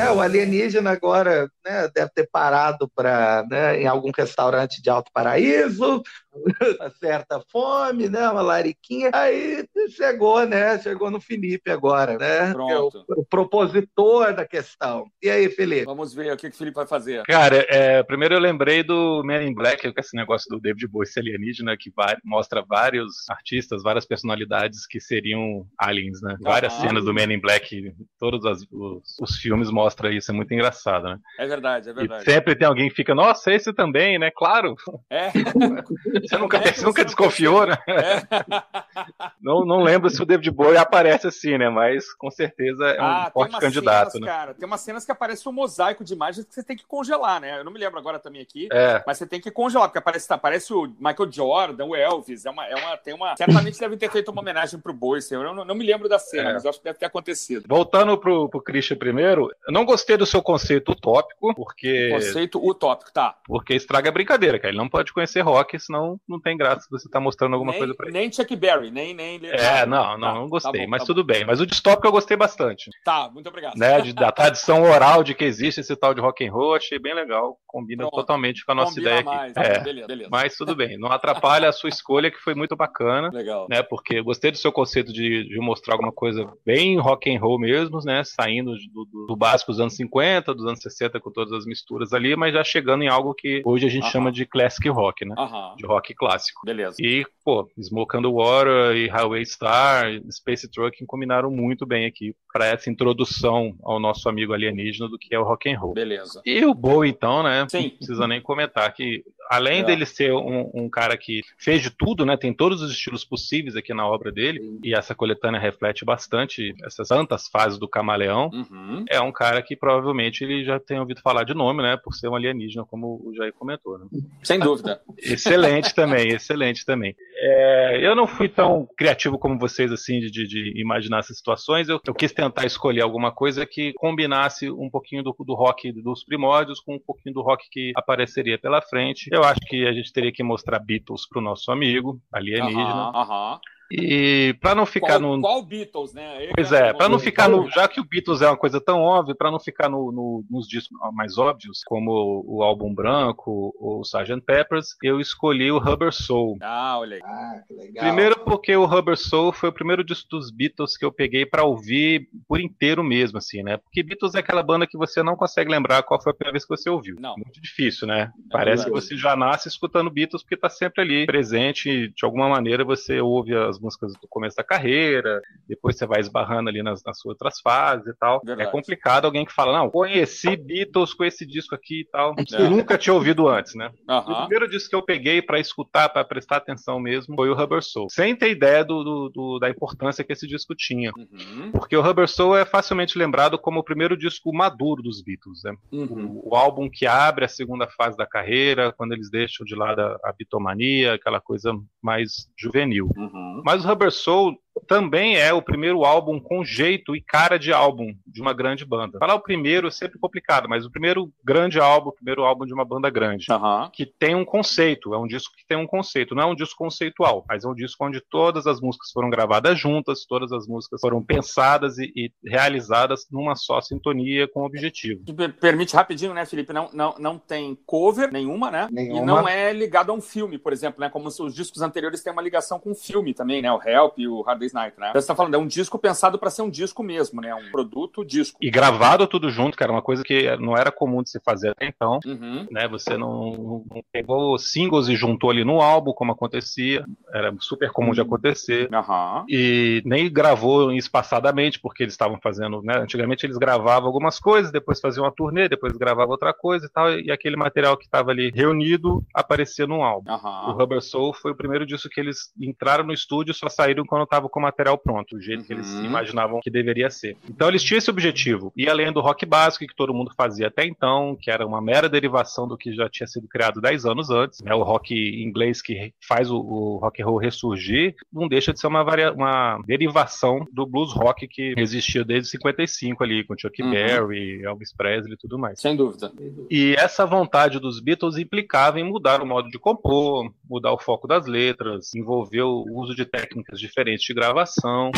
né, 0.00 0.10
o 0.10 0.20
alienígena 0.20 0.92
agora 0.92 1.50
né, 1.62 1.88
deve 1.94 2.10
ter 2.14 2.26
parado 2.32 2.88
para 2.94 3.44
né, 3.50 3.82
em 3.82 3.86
algum 3.86 4.10
restaurante 4.16 4.80
de 4.80 4.88
Alto 4.88 5.10
Paraíso, 5.12 6.02
uma 6.78 6.90
certa 6.90 7.40
fome, 7.50 8.08
né? 8.08 8.28
Uma 8.28 8.42
lariquinha. 8.42 9.10
Aí 9.12 9.64
chegou, 9.90 10.46
né? 10.46 10.78
Chegou 10.78 11.10
no 11.10 11.20
Felipe 11.20 11.70
agora, 11.70 12.16
né? 12.16 12.52
Pronto. 12.52 12.98
É 13.08 13.14
o, 13.14 13.20
o, 13.20 13.24
propositor 13.24 14.34
da 14.34 14.46
questão. 14.46 15.06
E 15.22 15.28
aí, 15.28 15.48
Felipe? 15.48 15.84
Vamos 15.84 16.14
ver 16.14 16.32
o 16.32 16.36
que, 16.36 16.48
que 16.48 16.54
o 16.54 16.58
Felipe 16.58 16.76
vai 16.76 16.86
fazer. 16.86 17.22
Cara, 17.24 17.66
é, 17.68 18.02
primeiro 18.02 18.34
eu 18.34 18.40
lembrei 18.40 18.82
do 18.82 19.22
Man 19.24 19.42
in 19.42 19.54
Black, 19.54 19.92
com 19.92 20.00
esse 20.00 20.16
negócio 20.16 20.48
do 20.48 20.60
David 20.60 20.86
Bowie 20.88 21.08
alienígena, 21.16 21.76
que 21.76 21.90
vai, 21.94 22.16
mostra 22.24 22.62
vários 22.62 23.28
artistas, 23.28 23.82
várias 23.82 24.06
personalidades 24.06 24.86
que 24.86 25.00
seriam 25.00 25.66
aliens, 25.78 26.20
né? 26.22 26.36
Várias 26.40 26.72
cenas 26.74 27.04
do 27.04 27.12
Man 27.12 27.32
in 27.32 27.40
Black, 27.40 27.92
todos 28.18 28.44
as, 28.46 28.62
os, 28.70 29.18
os, 29.20 29.36
filmes 29.36 29.70
mostram 29.70 30.10
isso, 30.10 30.30
é 30.30 30.34
muito 30.34 30.52
engraçado, 30.52 31.04
né? 31.04 31.18
É 31.38 31.46
verdade, 31.46 31.90
é 31.90 31.92
verdade. 31.92 32.22
E 32.22 32.24
sempre 32.24 32.54
tem 32.54 32.66
alguém 32.66 32.88
que 32.88 32.94
fica, 32.94 33.14
nossa, 33.14 33.52
esse 33.52 33.72
também, 33.72 34.18
né? 34.18 34.30
Claro. 34.30 34.76
É. 35.10 35.30
Você 36.20 36.36
nunca, 36.36 36.58
é, 36.58 36.72
você 36.72 36.84
nunca 36.84 37.04
desconfiou, 37.04 37.66
né? 37.66 37.78
É. 37.86 38.20
Não, 39.40 39.64
não 39.64 39.82
lembro 39.82 40.10
se 40.10 40.22
o 40.22 40.26
David 40.26 40.50
Bowie 40.50 40.76
aparece 40.76 41.26
assim, 41.26 41.56
né? 41.56 41.70
Mas 41.70 42.12
com 42.12 42.30
certeza 42.30 42.84
é 42.88 43.00
um 43.00 43.04
ah, 43.04 43.30
forte 43.32 43.58
candidato, 43.58 44.12
cenas, 44.12 44.26
né? 44.26 44.32
Cara, 44.32 44.54
tem 44.54 44.66
umas 44.66 44.80
cenas 44.82 45.04
que 45.04 45.10
aparece 45.10 45.48
um 45.48 45.52
mosaico 45.52 46.04
de 46.04 46.12
imagens 46.12 46.44
que 46.44 46.54
você 46.54 46.62
tem 46.62 46.76
que 46.76 46.84
congelar, 46.84 47.40
né? 47.40 47.58
Eu 47.58 47.64
não 47.64 47.72
me 47.72 47.78
lembro 47.78 47.98
agora 47.98 48.18
também 48.18 48.42
aqui, 48.42 48.68
é. 48.70 49.02
mas 49.06 49.16
você 49.16 49.26
tem 49.26 49.40
que 49.40 49.50
congelar, 49.50 49.88
porque 49.88 49.98
aparece, 49.98 50.32
aparece 50.32 50.72
o 50.74 50.92
Michael 50.98 51.32
Jordan, 51.32 51.86
o 51.86 51.96
Elvis, 51.96 52.44
é 52.44 52.50
uma, 52.50 52.66
é 52.66 52.74
uma, 52.74 52.96
tem 52.98 53.14
uma... 53.14 53.36
Certamente 53.36 53.80
devem 53.80 53.96
ter 53.96 54.10
feito 54.10 54.30
uma 54.30 54.42
homenagem 54.42 54.78
pro 54.78 54.92
Bowie, 54.92 55.22
eu 55.30 55.42
não, 55.42 55.64
não 55.64 55.74
me 55.74 55.84
lembro 55.84 56.08
da 56.08 56.18
cena, 56.18 56.50
é. 56.50 56.52
mas 56.54 56.66
acho 56.66 56.78
que 56.78 56.84
deve 56.84 56.98
ter 56.98 57.06
acontecido. 57.06 57.64
Voltando 57.66 58.16
pro, 58.18 58.48
pro 58.48 58.62
Christian 58.62 58.96
primeiro, 58.96 59.50
eu 59.66 59.72
não 59.72 59.84
gostei 59.84 60.16
do 60.16 60.26
seu 60.26 60.42
conceito 60.42 60.92
utópico, 60.92 61.54
porque... 61.54 62.10
Conceito 62.10 62.62
utópico, 62.62 63.10
tá. 63.12 63.36
Porque 63.46 63.74
estraga 63.74 64.10
a 64.10 64.12
brincadeira, 64.12 64.58
cara. 64.58 64.70
Ele 64.70 64.78
não 64.78 64.88
pode 64.88 65.12
conhecer 65.12 65.40
rock, 65.40 65.78
senão 65.78 66.09
não 66.28 66.40
tem 66.40 66.56
graça 66.56 66.86
você 66.90 67.08
tá 67.08 67.20
mostrando 67.20 67.54
alguma 67.54 67.72
nem, 67.72 67.80
coisa 67.80 67.94
pra 67.94 68.08
ele. 68.08 68.18
Nem 68.18 68.32
Chuck 68.32 68.54
Berry, 68.56 68.90
nem... 68.90 69.14
nem... 69.14 69.40
É, 69.44 69.86
não, 69.86 70.18
não, 70.18 70.28
tá, 70.28 70.34
não 70.34 70.48
gostei, 70.48 70.72
tá 70.72 70.78
bom, 70.78 70.90
mas 70.90 71.02
tá 71.02 71.06
tudo 71.06 71.22
bom. 71.22 71.32
bem. 71.32 71.44
Mas 71.44 71.60
o 71.60 71.66
distópico 71.66 72.06
eu 72.06 72.12
gostei 72.12 72.36
bastante. 72.36 72.90
Tá, 73.04 73.30
muito 73.32 73.48
obrigado. 73.48 73.76
Né, 73.76 74.00
de, 74.00 74.12
da 74.12 74.32
tradição 74.32 74.82
oral 74.82 75.22
de 75.22 75.34
que 75.34 75.44
existe 75.44 75.80
esse 75.80 75.96
tal 75.96 76.14
de 76.14 76.20
rock 76.20 76.46
and 76.46 76.52
roll, 76.52 76.74
achei 76.74 76.98
bem 76.98 77.14
legal, 77.14 77.56
combina 77.66 78.04
Pronto. 78.04 78.14
totalmente 78.14 78.64
com 78.64 78.72
a 78.72 78.74
nossa 78.74 79.00
ideia 79.00 79.22
mais, 79.22 79.56
aqui. 79.56 79.68
É, 79.68 79.80
beleza, 79.80 80.06
beleza. 80.06 80.30
Mas 80.30 80.56
tudo 80.56 80.74
bem, 80.74 80.98
não 80.98 81.10
atrapalha 81.10 81.68
a 81.68 81.72
sua 81.72 81.88
escolha, 81.88 82.30
que 82.30 82.38
foi 82.38 82.54
muito 82.54 82.76
bacana. 82.76 83.30
Legal. 83.32 83.66
Né, 83.68 83.82
porque 83.82 84.18
eu 84.18 84.24
gostei 84.24 84.50
do 84.50 84.58
seu 84.58 84.72
conceito 84.72 85.12
de, 85.12 85.44
de 85.44 85.58
mostrar 85.58 85.94
alguma 85.94 86.12
coisa 86.12 86.50
bem 86.64 86.98
rock 86.98 87.34
and 87.34 87.40
roll 87.40 87.58
mesmo, 87.58 88.00
né, 88.04 88.22
saindo 88.24 88.72
do, 88.72 89.04
do, 89.04 89.26
do, 89.26 89.36
básico 89.36 89.70
dos 89.70 89.80
anos 89.80 89.94
50, 89.96 90.54
dos 90.54 90.66
anos 90.66 90.80
60, 90.80 91.20
com 91.20 91.30
todas 91.30 91.52
as 91.52 91.66
misturas 91.66 92.12
ali, 92.12 92.36
mas 92.36 92.54
já 92.54 92.64
chegando 92.64 93.02
em 93.02 93.08
algo 93.08 93.34
que 93.34 93.62
hoje 93.64 93.86
a 93.86 93.90
gente 93.90 94.06
chama 94.10 94.30
de 94.32 94.46
classic 94.46 94.88
rock, 94.88 95.24
né? 95.24 95.34
De 95.76 95.86
rock 95.86 95.99
clássico. 96.14 96.62
Beleza. 96.64 96.96
E, 96.98 97.24
pô, 97.44 97.68
Smoke 97.80 98.20
the 98.20 98.28
Water 98.28 98.96
e 98.96 99.08
Highway 99.08 99.44
Star, 99.46 100.06
Space 100.30 100.68
Trucking 100.70 101.06
combinaram 101.06 101.50
muito 101.50 101.86
bem 101.86 102.06
aqui 102.06 102.34
para 102.52 102.66
essa 102.66 102.90
introdução 102.90 103.74
ao 103.82 104.00
nosso 104.00 104.28
amigo 104.28 104.52
alienígena 104.52 105.08
do 105.08 105.18
que 105.18 105.34
é 105.34 105.38
o 105.38 105.44
rock 105.44 105.70
and 105.70 105.78
roll. 105.78 105.94
Beleza. 105.94 106.40
E 106.44 106.64
o 106.64 106.74
Bowie, 106.74 107.10
então, 107.10 107.42
né? 107.42 107.66
Sim. 107.68 107.82
Não 107.82 107.90
precisa 107.90 108.26
nem 108.26 108.40
comentar 108.40 108.92
que, 108.92 109.22
além 109.50 109.80
é. 109.80 109.84
dele 109.84 110.06
ser 110.06 110.32
um, 110.32 110.70
um, 110.72 110.88
cara 110.88 111.16
que 111.16 111.42
fez 111.58 111.82
de 111.82 111.90
tudo, 111.90 112.24
né? 112.24 112.36
Tem 112.36 112.54
todos 112.54 112.80
os 112.80 112.92
estilos 112.92 113.24
possíveis 113.24 113.74
aqui 113.74 113.92
na 113.92 114.06
obra 114.06 114.30
dele, 114.30 114.60
Sim. 114.60 114.78
e 114.84 114.94
essa 114.94 115.12
coletânea 115.12 115.60
reflete 115.60 116.04
bastante 116.04 116.72
essas 116.84 117.08
tantas 117.08 117.48
fases 117.48 117.76
do 117.76 117.88
camaleão. 117.88 118.48
Uhum. 118.52 119.04
É 119.10 119.20
um 119.20 119.32
cara 119.32 119.60
que 119.60 119.74
provavelmente 119.74 120.44
ele 120.44 120.64
já 120.64 120.78
tem 120.78 121.00
ouvido 121.00 121.20
falar 121.20 121.42
de 121.42 121.52
nome, 121.52 121.82
né? 121.82 121.96
Por 121.96 122.14
ser 122.14 122.28
um 122.28 122.36
alienígena, 122.36 122.84
como 122.84 123.20
o 123.24 123.34
Jair 123.34 123.52
comentou. 123.52 123.98
Né? 123.98 124.06
Sem 124.44 124.60
dúvida. 124.60 125.00
excelente 125.18 125.92
também, 125.94 126.28
excelente 126.28 126.84
também. 126.84 127.16
É, 127.42 128.06
eu 128.06 128.14
não 128.14 128.26
fui 128.26 128.48
tão 128.48 128.86
criativo 128.96 129.38
como 129.38 129.58
vocês, 129.58 129.90
assim, 129.90 130.20
de, 130.20 130.46
de 130.46 130.80
imaginar 130.80 131.18
essas 131.18 131.36
situações. 131.36 131.88
Eu, 131.88 132.00
eu, 132.06 132.14
quis 132.14 132.32
tentar 132.32 132.66
escolher 132.66 133.00
alguma 133.00 133.32
coisa 133.32 133.66
que 133.66 133.92
combinasse 133.94 134.70
um 134.70 134.88
pouquinho 134.90 135.22
do, 135.22 135.34
do, 135.40 135.54
rock 135.54 135.90
dos 135.90 136.22
primórdios 136.22 136.80
com 136.80 136.96
um 136.96 136.98
pouquinho 136.98 137.34
do 137.34 137.42
rock 137.42 137.68
que 137.70 137.92
apareceria 137.96 138.58
pela 138.58 138.80
frente. 138.82 139.28
Eu 139.32 139.39
acho 139.44 139.60
que 139.66 139.86
a 139.86 139.92
gente 139.92 140.12
teria 140.12 140.32
que 140.32 140.42
mostrar 140.42 140.78
Beatles 140.78 141.28
pro 141.28 141.40
nosso 141.40 141.70
amigo 141.70 142.20
alienígena. 142.32 143.10
Aham, 143.10 143.16
aham. 143.16 143.60
E 143.90 144.54
para 144.60 144.74
não 144.74 144.86
ficar 144.86 145.18
qual, 145.18 145.36
no. 145.36 145.40
Qual 145.40 145.62
Beatles, 145.62 146.14
né? 146.14 146.48
pois 146.54 146.72
é, 146.72 146.92
para 146.92 147.08
não 147.08 147.18
ficar 147.18 147.48
no. 147.48 147.68
Já 147.70 147.88
que 147.88 148.00
o 148.00 148.04
Beatles 148.04 148.40
é 148.40 148.46
uma 148.46 148.56
coisa 148.56 148.80
tão 148.80 149.00
óbvia, 149.00 149.34
para 149.34 149.50
não 149.50 149.58
ficar 149.58 149.88
no, 149.88 150.12
no, 150.12 150.44
nos 150.48 150.68
discos 150.68 150.96
mais 151.12 151.36
óbvios, 151.38 151.82
como 151.84 152.44
o 152.46 152.62
álbum 152.62 152.94
branco 152.94 153.74
ou 153.78 153.98
o 153.98 154.02
Sgt. 154.02 154.40
Peppers, 154.46 154.96
eu 155.02 155.20
escolhi 155.20 155.72
o 155.72 155.78
Rubber 155.78 156.12
Soul. 156.12 156.56
Ah, 156.62 156.98
olha 156.98 157.16
aí. 157.16 157.22
Ah, 157.24 157.62
que 157.66 157.74
legal. 157.74 158.04
Primeiro 158.04 158.40
porque 158.44 158.74
o 158.76 158.84
Rubber 158.84 159.16
Soul 159.16 159.52
foi 159.52 159.68
o 159.68 159.72
primeiro 159.72 160.04
disco 160.04 160.28
dos 160.30 160.50
Beatles 160.50 160.96
que 160.96 161.04
eu 161.04 161.12
peguei 161.12 161.44
para 161.44 161.64
ouvir 161.64 162.28
por 162.46 162.60
inteiro 162.60 163.02
mesmo, 163.02 163.38
assim, 163.38 163.62
né? 163.62 163.76
Porque 163.76 164.02
Beatles 164.02 164.34
é 164.34 164.38
aquela 164.38 164.62
banda 164.62 164.86
que 164.86 164.96
você 164.96 165.22
não 165.22 165.34
consegue 165.34 165.70
lembrar 165.70 166.02
qual 166.04 166.22
foi 166.22 166.30
a 166.30 166.34
primeira 166.34 166.52
vez 166.52 166.64
que 166.64 166.76
você 166.76 166.88
ouviu. 166.88 167.16
Não. 167.18 167.34
Muito 167.36 167.60
difícil, 167.60 168.06
né? 168.06 168.32
É 168.38 168.52
Parece 168.52 168.84
verdade. 168.84 169.00
que 169.02 169.08
você 169.08 169.16
já 169.16 169.34
nasce 169.34 169.68
escutando 169.68 170.10
Beatles 170.10 170.42
porque 170.42 170.56
tá 170.56 170.68
sempre 170.68 171.02
ali 171.02 171.26
presente, 171.26 172.08
de 172.08 172.24
alguma 172.24 172.48
maneira 172.48 172.84
você 172.84 173.20
ouve 173.20 173.54
as 173.54 173.79
músicas 173.80 174.12
do 174.12 174.28
começo 174.28 174.56
da 174.56 174.64
carreira, 174.64 175.40
depois 175.68 175.96
você 175.96 176.06
vai 176.06 176.20
esbarrando 176.20 176.68
ali 176.68 176.82
nas, 176.82 177.02
nas 177.04 177.18
suas 177.18 177.40
outras 177.40 177.60
fases 177.60 178.06
e 178.06 178.14
tal. 178.14 178.40
É 178.42 178.46
Verdade. 178.46 178.68
É 178.68 178.72
complicado 178.72 179.24
alguém 179.24 179.44
que 179.44 179.52
fala, 179.52 179.76
não, 179.76 179.90
conheci 179.90 180.56
Beatles 180.56 181.14
com 181.14 181.24
esse 181.24 181.46
disco 181.46 181.74
aqui 181.74 182.00
e 182.00 182.04
tal. 182.04 182.34
É. 182.52 182.68
Nunca 182.68 182.98
tinha 182.98 183.14
ouvido 183.14 183.48
antes, 183.48 183.74
né? 183.74 183.90
Uhum. 184.08 184.18
O 184.18 184.36
primeiro 184.40 184.68
disco 184.68 184.90
que 184.90 184.96
eu 184.96 185.02
peguei 185.02 185.40
para 185.40 185.58
escutar, 185.58 186.08
para 186.08 186.24
prestar 186.24 186.56
atenção 186.58 187.00
mesmo, 187.00 187.34
foi 187.34 187.48
o 187.48 187.54
Rubber 187.54 187.82
Soul. 187.82 188.08
Sem 188.10 188.36
ter 188.36 188.50
ideia 188.50 188.84
do, 188.84 189.02
do, 189.02 189.28
do 189.30 189.58
da 189.58 189.70
importância 189.70 190.22
que 190.22 190.32
esse 190.32 190.46
disco 190.46 190.74
tinha. 190.74 191.10
Uhum. 191.16 191.72
Porque 191.72 191.96
o 191.96 192.02
Rubber 192.02 192.28
Soul 192.28 192.56
é 192.56 192.64
facilmente 192.64 193.18
lembrado 193.18 193.58
como 193.58 193.80
o 193.80 193.84
primeiro 193.84 194.16
disco 194.16 194.54
maduro 194.54 195.02
dos 195.02 195.22
Beatles, 195.22 195.60
né? 195.64 195.74
Uhum. 195.92 196.40
O, 196.44 196.50
o, 196.50 196.56
álbum 196.56 196.88
que 196.90 197.06
abre 197.06 197.44
a 197.44 197.48
segunda 197.48 197.86
fase 197.86 198.16
da 198.16 198.26
carreira, 198.26 198.92
quando 198.92 199.12
eles 199.12 199.30
deixam 199.30 199.64
de 199.64 199.74
lado 199.74 200.00
a, 200.00 200.18
a 200.24 200.32
bitomania, 200.32 201.14
aquela 201.14 201.40
coisa 201.40 201.72
mais 202.02 202.48
juvenil. 202.58 203.10
Uhum. 203.16 203.62
Mas 203.70 203.84
o 203.84 203.88
Rubber 203.88 204.10
Soul 204.10 204.60
também 204.86 205.36
é 205.36 205.52
o 205.52 205.62
primeiro 205.62 206.04
álbum 206.04 206.40
com 206.40 206.64
jeito 206.64 207.14
e 207.14 207.20
cara 207.20 207.58
de 207.58 207.72
álbum 207.72 208.14
de 208.26 208.40
uma 208.40 208.52
grande 208.52 208.84
banda. 208.84 209.18
Falar 209.18 209.34
o 209.34 209.42
primeiro 209.42 209.88
é 209.88 209.90
sempre 209.90 210.18
complicado, 210.18 210.68
mas 210.68 210.84
o 210.84 210.90
primeiro 210.90 211.32
grande 211.44 211.78
álbum, 211.78 212.10
o 212.10 212.14
primeiro 212.14 212.44
álbum 212.44 212.64
de 212.64 212.72
uma 212.72 212.84
banda 212.84 213.10
grande, 213.10 213.46
uhum. 213.50 213.90
que 213.92 214.06
tem 214.06 214.34
um 214.34 214.44
conceito, 214.44 215.14
é 215.14 215.18
um 215.18 215.26
disco 215.26 215.54
que 215.56 215.66
tem 215.66 215.76
um 215.76 215.86
conceito, 215.86 216.34
não 216.34 216.42
é 216.44 216.46
um 216.46 216.54
disco 216.54 216.76
conceitual, 216.76 217.44
mas 217.48 217.64
é 217.64 217.68
um 217.68 217.74
disco 217.74 218.04
onde 218.04 218.20
todas 218.20 218.66
as 218.66 218.80
músicas 218.80 219.10
foram 219.12 219.30
gravadas 219.30 219.78
juntas, 219.78 220.24
todas 220.24 220.52
as 220.52 220.66
músicas 220.66 221.00
foram 221.00 221.22
pensadas 221.22 221.98
e, 221.98 222.12
e 222.14 222.32
realizadas 222.44 223.26
numa 223.30 223.54
só 223.56 223.80
sintonia 223.80 224.48
com 224.48 224.64
objetivo. 224.64 225.22
Permite 225.60 225.94
rapidinho, 225.94 226.34
né, 226.34 226.44
Felipe? 226.46 226.72
Não, 226.72 226.90
não, 226.92 227.14
não 227.18 227.38
tem 227.38 227.76
cover 227.86 228.32
nenhuma, 228.32 228.70
né? 228.70 228.88
Nenhuma. 228.90 229.20
E 229.20 229.24
não 229.24 229.48
é 229.48 229.72
ligado 229.72 230.10
a 230.10 230.14
um 230.14 230.20
filme, 230.20 230.58
por 230.58 230.72
exemplo, 230.72 231.00
né? 231.00 231.08
Como 231.08 231.28
os 231.28 231.54
discos 231.54 231.82
anteriores 231.82 232.22
têm 232.22 232.32
uma 232.32 232.42
ligação 232.42 232.78
com 232.78 232.90
um 232.90 232.94
filme 232.94 233.34
também, 233.34 233.62
né? 233.62 233.72
O 233.72 233.80
Help 233.82 234.18
e 234.18 234.28
o 234.28 234.42
Hard 234.42 234.60
Night, 234.72 234.98
né? 234.98 235.10
Então 235.10 235.20
você 235.20 235.26
tá 235.26 235.34
falando, 235.34 235.54
é 235.54 235.58
um 235.58 235.66
disco 235.66 235.98
pensado 235.98 236.38
para 236.38 236.50
ser 236.50 236.62
um 236.62 236.70
disco 236.70 237.02
mesmo, 237.02 237.40
né? 237.40 237.54
Um 237.54 237.70
produto 237.70 238.24
disco. 238.24 238.58
E 238.60 238.70
gravado 238.70 239.26
tudo 239.26 239.50
junto, 239.50 239.76
cara, 239.76 239.92
uma 239.92 240.02
coisa 240.02 240.22
que 240.22 240.56
não 240.56 240.76
era 240.76 240.90
comum 240.90 241.22
de 241.22 241.30
se 241.30 241.40
fazer 241.40 241.70
até 241.70 241.86
então, 241.86 242.18
uhum. 242.24 242.66
né? 242.70 242.88
Você 242.88 243.16
não, 243.16 243.84
não, 243.90 244.04
pegou 244.12 244.58
singles 244.58 245.08
e 245.08 245.16
juntou 245.16 245.50
ali 245.50 245.64
no 245.64 245.80
álbum, 245.80 246.12
como 246.12 246.32
acontecia, 246.32 247.04
era 247.32 247.54
super 247.60 247.90
comum 247.90 248.08
uhum. 248.08 248.14
de 248.14 248.20
acontecer. 248.20 248.88
Uhum. 248.92 249.44
E 249.48 250.02
nem 250.04 250.30
gravou 250.32 250.92
espaçadamente, 250.92 251.80
porque 251.80 252.02
eles 252.02 252.14
estavam 252.14 252.38
fazendo, 252.42 252.82
né? 252.82 252.98
Antigamente 252.98 253.46
eles 253.46 253.56
gravavam 253.56 254.06
algumas 254.06 254.38
coisas, 254.38 254.72
depois 254.72 255.00
faziam 255.00 255.24
uma 255.24 255.32
turnê, 255.32 255.68
depois 255.68 255.96
gravavam 255.96 256.32
outra 256.32 256.52
coisa 256.52 256.86
e 256.86 256.88
tal, 256.88 257.12
e 257.18 257.30
aquele 257.30 257.56
material 257.56 257.96
que 257.96 258.04
estava 258.04 258.30
ali 258.30 258.50
reunido 258.50 259.24
aparecia 259.34 259.86
no 259.86 260.02
álbum. 260.02 260.30
O 260.32 260.72
Rubber 260.72 261.00
Soul 261.00 261.32
foi 261.32 261.52
o 261.52 261.56
primeiro 261.56 261.86
disco 261.86 262.08
que 262.08 262.20
eles 262.20 262.52
entraram 262.60 263.04
no 263.04 263.12
estúdio, 263.12 263.54
só 263.54 263.68
saíram 263.68 264.04
quando 264.04 264.24
estava 264.24 264.48
com 264.50 264.60
o 264.60 264.62
material 264.62 264.98
pronto, 264.98 265.36
do 265.36 265.42
jeito 265.42 265.60
uhum. 265.60 265.66
que 265.66 265.72
eles 265.72 265.92
uhum. 265.92 266.04
imaginavam 266.04 266.60
que 266.60 266.70
deveria 266.70 267.10
ser. 267.10 267.36
Então 267.48 267.68
eles 267.68 267.82
tinham 267.82 267.98
esse 267.98 268.10
objetivo. 268.10 268.72
E 268.76 268.88
além 268.88 269.12
do 269.12 269.20
rock 269.20 269.46
básico 269.46 269.86
que 269.86 269.96
todo 269.96 270.14
mundo 270.14 270.32
fazia 270.36 270.68
até 270.68 270.84
então, 270.84 271.36
que 271.40 271.50
era 271.50 271.66
uma 271.66 271.80
mera 271.80 272.08
derivação 272.08 272.66
do 272.66 272.76
que 272.76 272.92
já 272.92 273.08
tinha 273.08 273.26
sido 273.26 273.48
criado 273.48 273.80
10 273.80 274.04
anos 274.06 274.30
antes, 274.30 274.60
né, 274.60 274.74
o 274.74 274.82
rock 274.82 275.14
inglês 275.14 275.80
que 275.80 276.12
faz 276.26 276.50
o, 276.50 276.58
o 276.58 276.96
rock 276.98 277.22
and 277.22 277.26
roll 277.26 277.38
ressurgir, 277.38 278.14
não 278.32 278.48
deixa 278.48 278.72
de 278.72 278.80
ser 278.80 278.86
uma, 278.86 279.02
varia 279.02 279.32
uma 279.32 279.80
derivação 279.86 280.66
do 280.72 280.86
blues 280.86 281.12
rock 281.12 281.46
que 281.46 281.74
existia 281.76 282.24
desde 282.24 282.50
55 282.50 283.22
ali, 283.22 283.44
com 283.44 283.56
Chuck 283.56 283.82
uhum. 283.82 283.90
Berry, 283.90 284.62
Elvis 284.64 284.92
Presley 284.92 285.34
e 285.34 285.36
tudo 285.36 285.58
mais. 285.58 285.80
Sem 285.80 285.96
dúvida. 285.96 286.32
E 286.70 286.94
essa 286.94 287.26
vontade 287.26 287.78
dos 287.78 288.00
Beatles 288.00 288.36
implicava 288.36 288.98
em 288.98 289.04
mudar 289.04 289.42
o 289.42 289.46
modo 289.46 289.68
de 289.68 289.78
compor, 289.78 290.52
mudar 290.70 290.92
o 290.92 290.98
foco 290.98 291.26
das 291.26 291.46
letras, 291.46 292.14
envolveu 292.14 292.68
o 292.68 293.00
uso 293.00 293.14
de 293.14 293.26
técnicas 293.26 293.80
diferentes 293.80 294.24
de 294.24 294.32
gravação. 294.32 295.10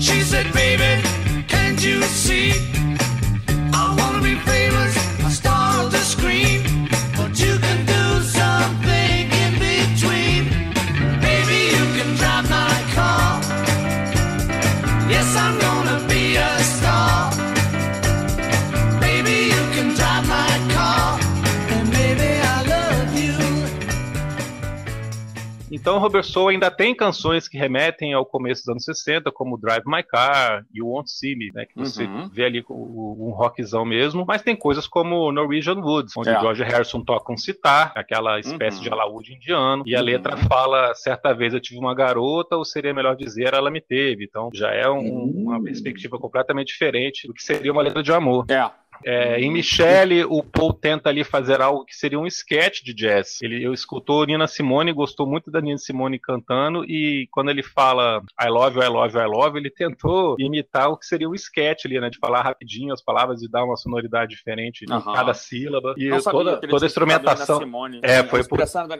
She 0.00 0.20
said, 0.20 0.52
Baby, 0.52 1.02
can't 1.48 1.82
you 1.82 2.02
see? 2.02 2.73
Então, 25.84 25.98
Rubber 25.98 26.24
Soul 26.24 26.48
ainda 26.48 26.70
tem 26.70 26.94
canções 26.94 27.46
que 27.46 27.58
remetem 27.58 28.14
ao 28.14 28.24
começo 28.24 28.62
dos 28.62 28.70
anos 28.70 28.84
60, 28.84 29.30
como 29.30 29.58
Drive 29.58 29.82
My 29.84 30.02
Car, 30.02 30.64
You 30.72 30.86
Won't 30.86 31.10
See 31.10 31.36
Me, 31.36 31.50
né, 31.52 31.66
que 31.66 31.76
você 31.76 32.04
uhum. 32.04 32.26
vê 32.26 32.46
ali 32.46 32.64
um 32.70 33.34
rockzão 33.36 33.84
mesmo, 33.84 34.24
mas 34.26 34.40
tem 34.40 34.56
coisas 34.56 34.86
como 34.86 35.30
Norwegian 35.30 35.74
Woods, 35.74 36.16
onde 36.16 36.30
é. 36.30 36.40
George 36.40 36.62
Harrison 36.62 37.04
toca 37.04 37.30
um 37.30 37.36
citar, 37.36 37.92
aquela 37.94 38.40
espécie 38.40 38.78
uhum. 38.78 38.82
de 38.84 38.88
alaúde 38.88 39.34
indiano, 39.34 39.82
e 39.84 39.94
a 39.94 39.98
uhum. 39.98 40.06
letra 40.06 40.38
fala, 40.38 40.94
certa 40.94 41.34
vez 41.34 41.52
eu 41.52 41.60
tive 41.60 41.78
uma 41.78 41.94
garota, 41.94 42.56
ou 42.56 42.64
seria 42.64 42.94
melhor 42.94 43.14
dizer, 43.14 43.52
ela 43.52 43.70
me 43.70 43.82
teve. 43.82 44.24
Então, 44.24 44.48
já 44.54 44.70
é 44.70 44.88
um, 44.88 45.02
uma 45.02 45.58
uhum. 45.58 45.64
perspectiva 45.64 46.18
completamente 46.18 46.68
diferente 46.68 47.26
do 47.26 47.34
que 47.34 47.42
seria 47.42 47.70
uma 47.70 47.82
letra 47.82 48.02
de 48.02 48.10
amor. 48.10 48.46
É. 48.48 48.70
É, 49.04 49.38
em 49.38 49.50
Michelle, 49.52 50.24
o 50.24 50.42
Paul 50.42 50.72
tenta 50.72 51.10
ali 51.10 51.22
fazer 51.24 51.60
algo 51.60 51.84
que 51.84 51.94
seria 51.94 52.18
um 52.18 52.26
sketch 52.26 52.82
de 52.82 52.94
jazz. 52.94 53.38
Ele 53.42 53.70
escutou 53.72 54.24
Nina 54.24 54.46
Simone, 54.46 54.92
gostou 54.92 55.26
muito 55.26 55.50
da 55.50 55.60
Nina 55.60 55.78
Simone 55.78 56.18
cantando, 56.18 56.84
e 56.84 57.28
quando 57.30 57.50
ele 57.50 57.62
fala 57.62 58.22
I 58.40 58.48
love 58.48 58.78
you, 58.78 58.82
I 58.82 58.88
love 58.88 59.14
you, 59.14 59.22
I 59.22 59.26
love 59.26 59.58
ele 59.58 59.70
tentou 59.70 60.36
imitar 60.38 60.88
o 60.88 60.96
que 60.96 61.06
seria 61.06 61.28
um 61.28 61.34
sketch 61.34 61.84
ali, 61.84 62.00
né? 62.00 62.08
De 62.08 62.18
falar 62.18 62.42
rapidinho 62.42 62.92
as 62.92 63.02
palavras 63.02 63.42
e 63.42 63.50
dar 63.50 63.64
uma 63.64 63.76
sonoridade 63.76 64.34
diferente 64.34 64.84
em 64.84 64.88
cada 64.88 65.34
sílaba. 65.34 65.94
E 65.96 66.08
toda, 66.22 66.56
toda 66.60 66.84
a 66.84 66.86
instrumentação. 66.86 67.58
Simone, 67.58 68.00
é, 68.02 68.22
foi 68.22 68.42
por. 68.46 68.58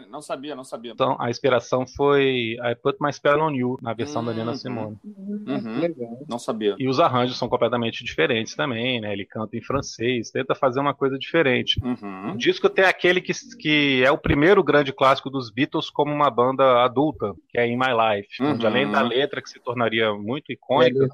Não 0.09 0.21
sabia, 0.21 0.55
não 0.55 0.63
sabia. 0.63 0.91
Então, 0.91 1.17
a 1.19 1.29
inspiração 1.29 1.85
foi 1.87 2.57
I 2.63 2.75
Put 2.81 2.97
My 3.01 3.11
Spell 3.11 3.41
on 3.41 3.51
You, 3.51 3.77
na 3.81 3.93
versão 3.93 4.23
da 4.23 4.33
Nina 4.33 4.51
uhum. 4.51 4.57
Simone. 4.57 4.97
Uhum. 5.03 6.25
Não 6.29 6.37
sabia. 6.37 6.75
E 6.77 6.87
os 6.87 6.99
arranjos 6.99 7.37
são 7.37 7.49
completamente 7.49 8.03
diferentes 8.03 8.55
também, 8.55 9.01
né? 9.01 9.11
Ele 9.11 9.25
canta 9.25 9.57
em 9.57 9.61
francês 9.61 9.94
francês, 9.95 10.29
tenta 10.31 10.53
fazer 10.53 10.79
uma 10.79 10.93
coisa 10.93 11.17
diferente. 11.17 11.79
Uhum. 11.83 12.33
O 12.33 12.37
disco 12.37 12.69
tem 12.69 12.85
aquele 12.85 13.21
que, 13.21 13.31
que 13.59 14.03
é 14.03 14.11
o 14.11 14.17
primeiro 14.17 14.63
grande 14.63 14.91
clássico 14.91 15.29
dos 15.29 15.49
Beatles 15.49 15.89
como 15.89 16.13
uma 16.13 16.29
banda 16.29 16.83
adulta, 16.83 17.33
que 17.49 17.57
é 17.57 17.67
In 17.67 17.77
My 17.77 17.91
Life, 17.91 18.41
uhum. 18.41 18.51
onde 18.51 18.67
além 18.67 18.89
da 18.89 19.01
letra 19.01 19.41
que 19.41 19.49
se 19.49 19.59
tornaria 19.59 20.13
muito 20.13 20.51
icônica, 20.51 21.07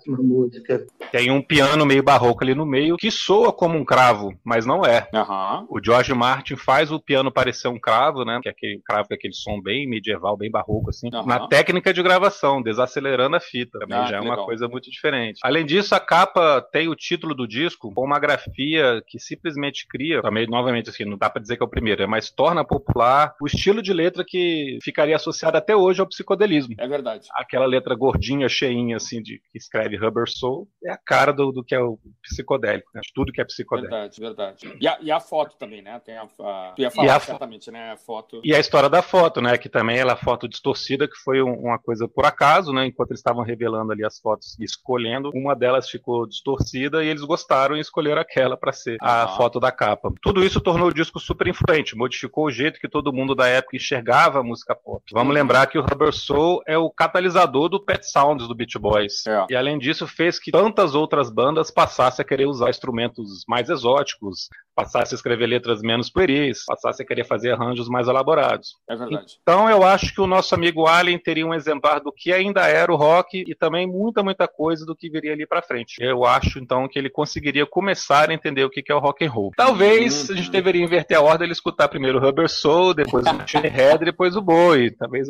tem 1.11 1.31
um 1.31 1.41
piano 1.41 1.85
meio 1.85 2.03
barroco 2.03 2.43
ali 2.43 2.55
no 2.55 2.65
meio 2.65 2.97
que 2.97 3.11
soa 3.11 3.53
como 3.53 3.77
um 3.77 3.85
cravo, 3.85 4.33
mas 4.43 4.65
não 4.65 4.83
é. 4.83 5.07
Uhum. 5.13 5.67
O 5.69 5.79
George 5.83 6.13
Martin 6.13 6.55
faz 6.55 6.91
o 6.91 6.99
piano 6.99 7.31
parecer 7.31 7.67
um 7.67 7.79
cravo, 7.79 8.25
né? 8.25 8.39
Que 8.41 8.49
é 8.49 8.51
aquele 8.51 8.81
cravo 8.83 9.07
com 9.07 9.13
aquele 9.13 9.33
som 9.33 9.61
bem 9.61 9.87
medieval, 9.87 10.35
bem 10.35 10.49
barroco 10.49 10.89
assim, 10.89 11.09
na 11.25 11.47
técnica 11.47 11.93
de 11.93 12.01
gravação, 12.01 12.61
desacelerando 12.61 13.35
a 13.35 13.39
fita. 13.39 13.79
Também 13.79 13.97
ah, 13.97 14.05
já 14.05 14.17
é 14.17 14.19
uma 14.19 14.31
legal. 14.31 14.45
coisa 14.45 14.67
muito 14.67 14.89
diferente. 14.89 15.39
Além 15.43 15.65
disso, 15.65 15.93
a 15.93 15.99
capa 15.99 16.61
tem 16.71 16.87
o 16.87 16.95
título 16.95 17.35
do 17.35 17.47
disco 17.47 17.91
com 17.93 18.03
uma 18.03 18.19
grafia 18.19 18.70
que 19.07 19.19
simplesmente 19.19 19.87
cria, 19.87 20.21
também 20.21 20.47
novamente 20.47 20.89
assim, 20.89 21.05
não 21.05 21.17
dá 21.17 21.29
para 21.29 21.41
dizer 21.41 21.57
que 21.57 21.63
é 21.63 21.65
o 21.65 21.69
primeiro, 21.69 22.07
mas 22.09 22.29
torna 22.29 22.65
popular 22.65 23.33
o 23.41 23.47
estilo 23.47 23.81
de 23.81 23.93
letra 23.93 24.23
que 24.27 24.79
ficaria 24.83 25.15
associado 25.15 25.57
até 25.57 25.75
hoje 25.75 26.01
ao 26.01 26.07
psicodelismo. 26.07 26.75
É 26.77 26.87
verdade. 26.87 27.27
Aquela 27.33 27.65
letra 27.65 27.95
gordinha, 27.95 28.47
cheinha, 28.49 28.97
assim, 28.97 29.21
de 29.21 29.41
que 29.51 29.57
escreve 29.57 29.97
Rubber 29.97 30.27
Soul, 30.27 30.67
é 30.83 30.91
a 30.91 30.97
cara 30.97 31.31
do, 31.31 31.51
do 31.51 31.63
que 31.63 31.75
é 31.75 31.79
o 31.79 31.97
psicodélico, 32.21 32.89
né? 32.93 33.01
De 33.01 33.11
tudo 33.13 33.31
que 33.31 33.41
é 33.41 33.45
psicodélico. 33.45 33.93
Verdade, 33.93 34.19
verdade. 34.19 34.77
E 34.79 34.87
a, 34.87 34.97
e 35.01 35.11
a 35.11 35.19
foto 35.19 35.55
também, 35.57 35.81
né? 35.81 35.99
Tem 36.03 36.17
a, 36.17 36.23
a... 36.23 36.73
Tu 36.75 36.81
ia 36.81 36.91
falar, 36.91 37.19
certamente, 37.19 37.71
né? 37.71 37.91
A 37.91 37.97
foto. 37.97 38.41
E 38.43 38.53
a 38.55 38.59
história 38.59 38.89
da 38.89 39.01
foto, 39.01 39.41
né? 39.41 39.57
Que 39.57 39.69
também 39.69 39.97
ela 39.97 40.13
é 40.13 40.15
foto 40.15 40.47
distorcida, 40.47 41.07
que 41.07 41.15
foi 41.23 41.41
um, 41.41 41.53
uma 41.53 41.79
coisa 41.79 42.07
por 42.07 42.25
acaso, 42.25 42.71
né? 42.73 42.85
Enquanto 42.85 43.11
eles 43.11 43.19
estavam 43.19 43.43
revelando 43.43 43.91
ali 43.91 44.05
as 44.05 44.19
fotos 44.19 44.57
e 44.59 44.63
escolhendo, 44.63 45.31
uma 45.33 45.55
delas 45.55 45.89
ficou 45.89 46.27
distorcida 46.27 47.03
e 47.03 47.07
eles 47.07 47.23
gostaram 47.23 47.75
e 47.75 47.79
escolheram 47.79 48.21
aquela 48.21 48.50
ela 48.51 48.57
para 48.57 48.71
ser 48.71 48.97
a 49.01 49.27
foto 49.29 49.59
da 49.59 49.71
capa. 49.71 50.11
Tudo 50.21 50.43
isso 50.43 50.59
tornou 50.59 50.89
o 50.89 50.93
disco 50.93 51.19
super 51.19 51.47
influente, 51.47 51.95
modificou 51.95 52.45
o 52.45 52.51
jeito 52.51 52.79
que 52.79 52.89
todo 52.89 53.13
mundo 53.13 53.33
da 53.33 53.47
época 53.47 53.77
enxergava 53.77 54.39
a 54.39 54.43
música 54.43 54.75
pop. 54.75 55.03
Vamos 55.11 55.29
uhum. 55.29 55.33
lembrar 55.33 55.67
que 55.67 55.77
o 55.77 55.81
Rubber 55.81 56.13
Soul 56.13 56.61
é 56.67 56.77
o 56.77 56.89
catalisador 56.89 57.69
do 57.69 57.83
Pet 57.83 58.05
Sounds 58.09 58.47
do 58.47 58.55
Beach 58.55 58.77
Boys. 58.77 59.25
É. 59.25 59.45
E 59.49 59.55
além 59.55 59.77
disso, 59.77 60.07
fez 60.07 60.39
que 60.39 60.51
tantas 60.51 60.93
outras 60.95 61.29
bandas 61.29 61.71
passassem 61.71 62.23
a 62.23 62.27
querer 62.27 62.45
usar 62.45 62.69
instrumentos 62.69 63.43
mais 63.47 63.69
exóticos, 63.69 64.49
passasse 64.75 65.13
a 65.13 65.17
escrever 65.17 65.47
letras 65.47 65.81
menos 65.81 66.09
pueris, 66.09 66.65
passasse 66.65 67.01
a 67.01 67.05
querer 67.05 67.25
fazer 67.25 67.51
arranjos 67.51 67.87
mais 67.87 68.07
elaborados. 68.07 68.77
É 68.89 68.95
verdade. 68.95 69.37
Então 69.41 69.69
eu 69.69 69.83
acho 69.83 70.13
que 70.13 70.21
o 70.21 70.27
nosso 70.27 70.55
amigo 70.55 70.87
Allen 70.87 71.17
teria 71.17 71.45
um 71.45 71.53
exemplar 71.53 71.99
do 71.99 72.11
que 72.11 72.33
ainda 72.33 72.67
era 72.67 72.91
o 72.91 72.95
rock 72.95 73.43
e 73.47 73.55
também 73.55 73.87
muita, 73.87 74.23
muita 74.23 74.47
coisa 74.47 74.85
do 74.85 74.95
que 74.95 75.09
viria 75.09 75.33
ali 75.33 75.45
para 75.45 75.61
frente. 75.61 75.95
Eu 75.99 76.25
acho 76.25 76.59
então 76.59 76.87
que 76.87 76.97
ele 76.97 77.09
conseguiria 77.09 77.65
começar 77.65 78.29
a 78.29 78.33
entender 78.41 78.63
o 78.63 78.69
que 78.69 78.83
é 78.91 78.95
o 78.95 78.99
rock 78.99 79.25
and 79.25 79.31
roll. 79.31 79.51
Talvez 79.55 80.29
a 80.29 80.35
gente 80.35 80.49
deveria 80.49 80.83
inverter 80.83 81.17
a 81.17 81.21
ordem 81.21 81.47
e 81.47 81.51
escutar 81.51 81.87
primeiro 81.87 82.17
o 82.17 82.21
Rubber 82.21 82.49
Soul, 82.49 82.93
depois 82.93 83.25
o 83.25 83.33
Machine 83.33 83.67
Head, 83.67 84.03
depois 84.03 84.35
o 84.35 84.41
Bowie. 84.41 84.91
Talvez 84.91 85.27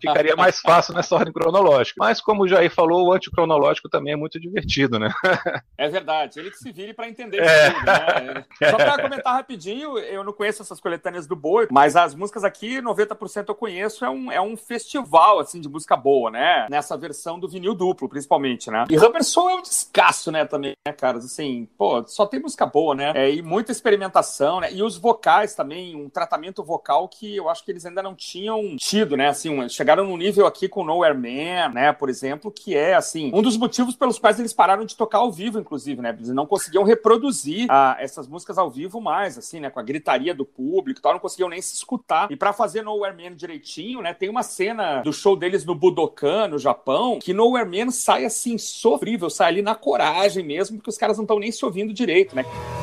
ficaria 0.00 0.36
mais 0.36 0.60
fácil 0.60 0.94
nessa 0.94 1.14
ordem 1.14 1.32
cronológica. 1.32 1.96
Mas 1.98 2.20
como 2.20 2.44
o 2.44 2.48
Jair 2.48 2.70
falou, 2.70 3.08
o 3.08 3.12
anticronológico 3.12 3.88
também 3.88 4.12
é 4.12 4.16
muito 4.16 4.40
divertido, 4.40 4.98
né? 4.98 5.12
É 5.78 5.88
verdade. 5.88 6.38
Ele 6.38 6.50
que 6.50 6.58
se 6.58 6.70
vire 6.70 6.94
para 6.94 7.08
entender 7.08 7.42
é. 7.42 7.70
tudo, 7.70 7.84
né? 7.86 8.44
Só 8.70 8.76
para 8.76 9.02
comentar 9.02 9.34
rapidinho, 9.34 9.98
eu 9.98 10.22
não 10.22 10.32
conheço 10.32 10.62
essas 10.62 10.80
coletâneas 10.80 11.26
do 11.26 11.34
Boi, 11.34 11.66
mas 11.70 11.96
as 11.96 12.14
músicas 12.14 12.44
aqui, 12.44 12.80
90% 12.80 13.48
eu 13.48 13.54
conheço, 13.54 14.04
é 14.04 14.10
um, 14.10 14.30
é 14.30 14.40
um 14.40 14.56
festival, 14.56 15.40
assim, 15.40 15.60
de 15.60 15.68
música 15.68 15.96
boa, 15.96 16.30
né? 16.30 16.66
Nessa 16.70 16.96
versão 16.96 17.38
do 17.38 17.48
vinil 17.48 17.74
duplo, 17.74 18.08
principalmente, 18.08 18.70
né? 18.70 18.84
E 18.88 18.96
Rubber 18.96 19.24
Soul 19.24 19.50
é 19.50 19.54
um 19.56 19.62
descasso, 19.62 20.30
né, 20.30 20.44
também, 20.44 20.74
né, 20.86 20.92
caras? 20.92 21.24
Assim, 21.24 21.68
pô, 21.76 22.06
só 22.06 22.26
tem 22.26 22.40
música 22.40 22.51
boa, 22.66 22.94
né? 22.94 23.12
É, 23.14 23.34
e 23.34 23.42
muita 23.42 23.72
experimentação, 23.72 24.60
né? 24.60 24.72
E 24.72 24.82
os 24.82 24.96
vocais 24.96 25.54
também, 25.54 25.96
um 25.96 26.08
tratamento 26.08 26.62
vocal 26.62 27.08
que 27.08 27.36
eu 27.36 27.48
acho 27.48 27.64
que 27.64 27.70
eles 27.70 27.84
ainda 27.84 28.02
não 28.02 28.14
tinham 28.14 28.76
tido, 28.76 29.16
né? 29.16 29.28
Assim, 29.28 29.68
chegaram 29.68 30.04
num 30.04 30.16
nível 30.16 30.46
aqui 30.46 30.68
com 30.68 30.84
Nowhere 30.84 31.16
Man, 31.16 31.72
né, 31.74 31.92
por 31.92 32.08
exemplo, 32.08 32.50
que 32.50 32.76
é, 32.76 32.94
assim, 32.94 33.30
um 33.34 33.42
dos 33.42 33.56
motivos 33.56 33.94
pelos 33.96 34.18
quais 34.18 34.38
eles 34.38 34.52
pararam 34.52 34.84
de 34.84 34.96
tocar 34.96 35.18
ao 35.18 35.32
vivo, 35.32 35.58
inclusive, 35.58 36.00
né? 36.00 36.10
Eles 36.10 36.28
não 36.28 36.46
conseguiam 36.46 36.84
reproduzir 36.84 37.66
ah, 37.70 37.96
essas 37.98 38.28
músicas 38.28 38.58
ao 38.58 38.70
vivo 38.70 39.00
mais, 39.00 39.38
assim, 39.38 39.60
né? 39.60 39.70
Com 39.70 39.80
a 39.80 39.82
gritaria 39.82 40.34
do 40.34 40.44
público 40.44 41.00
e 41.00 41.02
tal, 41.02 41.12
não 41.12 41.20
conseguiam 41.20 41.48
nem 41.48 41.60
se 41.60 41.74
escutar. 41.74 42.30
E 42.30 42.36
para 42.36 42.52
fazer 42.52 42.82
Nowhere 42.82 43.16
Man 43.16 43.34
direitinho, 43.34 44.00
né? 44.02 44.14
Tem 44.14 44.28
uma 44.28 44.42
cena 44.42 45.02
do 45.02 45.12
show 45.12 45.36
deles 45.36 45.64
no 45.64 45.74
Budokan, 45.74 46.48
no 46.48 46.58
Japão, 46.58 47.18
que 47.18 47.32
Nowhere 47.32 47.68
Man 47.68 47.90
sai 47.90 48.24
assim, 48.24 48.58
sofrível, 48.58 49.30
sai 49.30 49.48
ali 49.48 49.62
na 49.62 49.74
coragem 49.74 50.44
mesmo, 50.44 50.76
porque 50.76 50.90
os 50.90 50.98
caras 50.98 51.16
não 51.16 51.24
estão 51.24 51.38
nem 51.38 51.50
se 51.50 51.64
ouvindo 51.64 51.92
direito, 51.92 52.34
né? 52.34 52.41
Bye. 52.42 52.81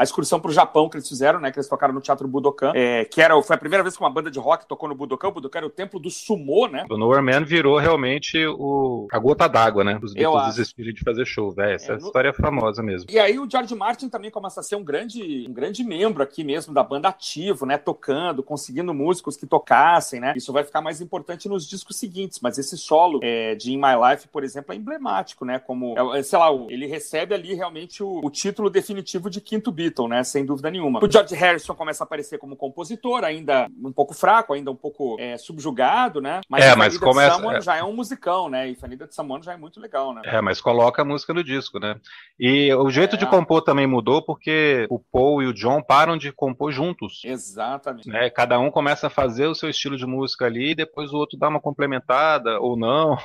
A 0.00 0.02
excursão 0.02 0.40
pro 0.40 0.50
Japão 0.50 0.88
que 0.88 0.96
eles 0.96 1.06
fizeram, 1.06 1.38
né? 1.38 1.52
Que 1.52 1.58
eles 1.58 1.68
tocaram 1.68 1.92
no 1.92 2.00
Teatro 2.00 2.26
Budokan, 2.26 2.72
é, 2.74 3.04
que 3.04 3.20
era, 3.20 3.40
foi 3.42 3.54
a 3.54 3.58
primeira 3.58 3.82
vez 3.82 3.94
que 3.94 4.02
uma 4.02 4.08
banda 4.08 4.30
de 4.30 4.38
rock 4.38 4.66
tocou 4.66 4.88
no 4.88 4.94
Budokan. 4.94 5.28
O 5.28 5.32
Budokan 5.32 5.58
era 5.58 5.66
o 5.66 5.70
templo 5.70 6.00
do 6.00 6.10
sumô, 6.10 6.66
né? 6.66 6.86
O 6.90 6.96
Nowhere 6.96 7.20
Man 7.22 7.44
virou 7.44 7.76
realmente 7.76 8.46
o, 8.46 9.06
a 9.12 9.18
gota 9.18 9.46
d'água, 9.46 9.84
né? 9.84 10.00
Os 10.02 10.14
Beatles 10.14 10.56
desistiram 10.56 10.90
de 10.94 11.04
fazer 11.04 11.26
show, 11.26 11.50
velho. 11.50 11.74
Essa 11.74 11.92
é, 11.92 11.96
no... 11.96 12.06
história 12.06 12.30
é 12.30 12.32
famosa 12.32 12.82
mesmo. 12.82 13.10
E 13.10 13.18
aí 13.18 13.38
o 13.38 13.46
George 13.46 13.74
Martin 13.74 14.08
também 14.08 14.30
começa 14.30 14.60
a 14.60 14.62
ser 14.62 14.74
um 14.74 14.82
grande, 14.82 15.44
um 15.46 15.52
grande 15.52 15.84
membro 15.84 16.22
aqui 16.22 16.42
mesmo 16.42 16.72
da 16.72 16.82
banda 16.82 17.08
ativo, 17.08 17.66
né? 17.66 17.76
Tocando, 17.76 18.42
conseguindo 18.42 18.94
músicos 18.94 19.36
que 19.36 19.44
tocassem, 19.44 20.18
né? 20.18 20.32
Isso 20.34 20.50
vai 20.50 20.64
ficar 20.64 20.80
mais 20.80 21.02
importante 21.02 21.46
nos 21.46 21.68
discos 21.68 21.96
seguintes, 21.96 22.40
mas 22.40 22.56
esse 22.56 22.78
solo 22.78 23.20
é, 23.22 23.54
de 23.54 23.70
In 23.70 23.76
My 23.76 24.10
Life, 24.10 24.28
por 24.28 24.44
exemplo, 24.44 24.72
é 24.72 24.76
emblemático, 24.76 25.44
né? 25.44 25.58
Como, 25.58 25.94
é, 26.16 26.22
sei 26.22 26.38
lá, 26.38 26.48
ele 26.70 26.86
recebe 26.86 27.34
ali 27.34 27.52
realmente 27.52 28.02
o, 28.02 28.24
o 28.24 28.30
título 28.30 28.70
definitivo 28.70 29.28
de 29.28 29.42
quinto 29.42 29.70
Beatle 29.70 29.89
Beatle, 29.90 30.08
né? 30.08 30.22
Sem 30.24 30.44
dúvida 30.44 30.70
nenhuma. 30.70 31.00
O 31.02 31.10
George 31.10 31.34
Harrison 31.34 31.74
começa 31.74 32.04
a 32.04 32.06
aparecer 32.06 32.38
como 32.38 32.56
compositor, 32.56 33.24
ainda 33.24 33.68
um 33.82 33.92
pouco 33.92 34.14
fraco, 34.14 34.54
ainda 34.54 34.70
um 34.70 34.76
pouco 34.76 35.16
é, 35.18 35.36
subjugado, 35.36 36.20
né? 36.20 36.40
Mas, 36.48 36.64
é, 36.64 36.74
mas 36.76 36.96
começa... 36.96 37.34
Someone 37.34 37.58
é... 37.58 37.60
já 37.60 37.76
é 37.76 37.82
um 37.82 37.92
musicão, 37.92 38.48
né? 38.48 38.68
E 38.68 38.74
Fanida 38.74 39.06
de 39.06 39.14
Someone 39.14 39.42
já 39.42 39.52
é 39.52 39.56
muito 39.56 39.80
legal, 39.80 40.14
né? 40.14 40.22
É, 40.24 40.40
mas 40.40 40.60
coloca 40.60 41.02
a 41.02 41.04
música 41.04 41.34
no 41.34 41.42
disco, 41.42 41.78
né? 41.78 41.96
E 42.38 42.72
o 42.74 42.88
jeito 42.90 43.16
é... 43.16 43.18
de 43.18 43.26
compor 43.26 43.62
também 43.62 43.86
mudou 43.86 44.22
porque 44.22 44.86
o 44.88 44.98
Paul 44.98 45.42
e 45.42 45.46
o 45.46 45.54
John 45.54 45.82
param 45.82 46.16
de 46.16 46.32
compor 46.32 46.72
juntos. 46.72 47.22
Exatamente. 47.24 48.08
Né? 48.08 48.30
Cada 48.30 48.58
um 48.58 48.70
começa 48.70 49.08
a 49.08 49.10
fazer 49.10 49.46
o 49.46 49.54
seu 49.54 49.68
estilo 49.68 49.96
de 49.96 50.06
música 50.06 50.46
ali 50.46 50.70
e 50.70 50.74
depois 50.74 51.12
o 51.12 51.16
outro 51.16 51.38
dá 51.38 51.48
uma 51.48 51.60
complementada 51.60 52.60
ou 52.60 52.76
não. 52.76 53.18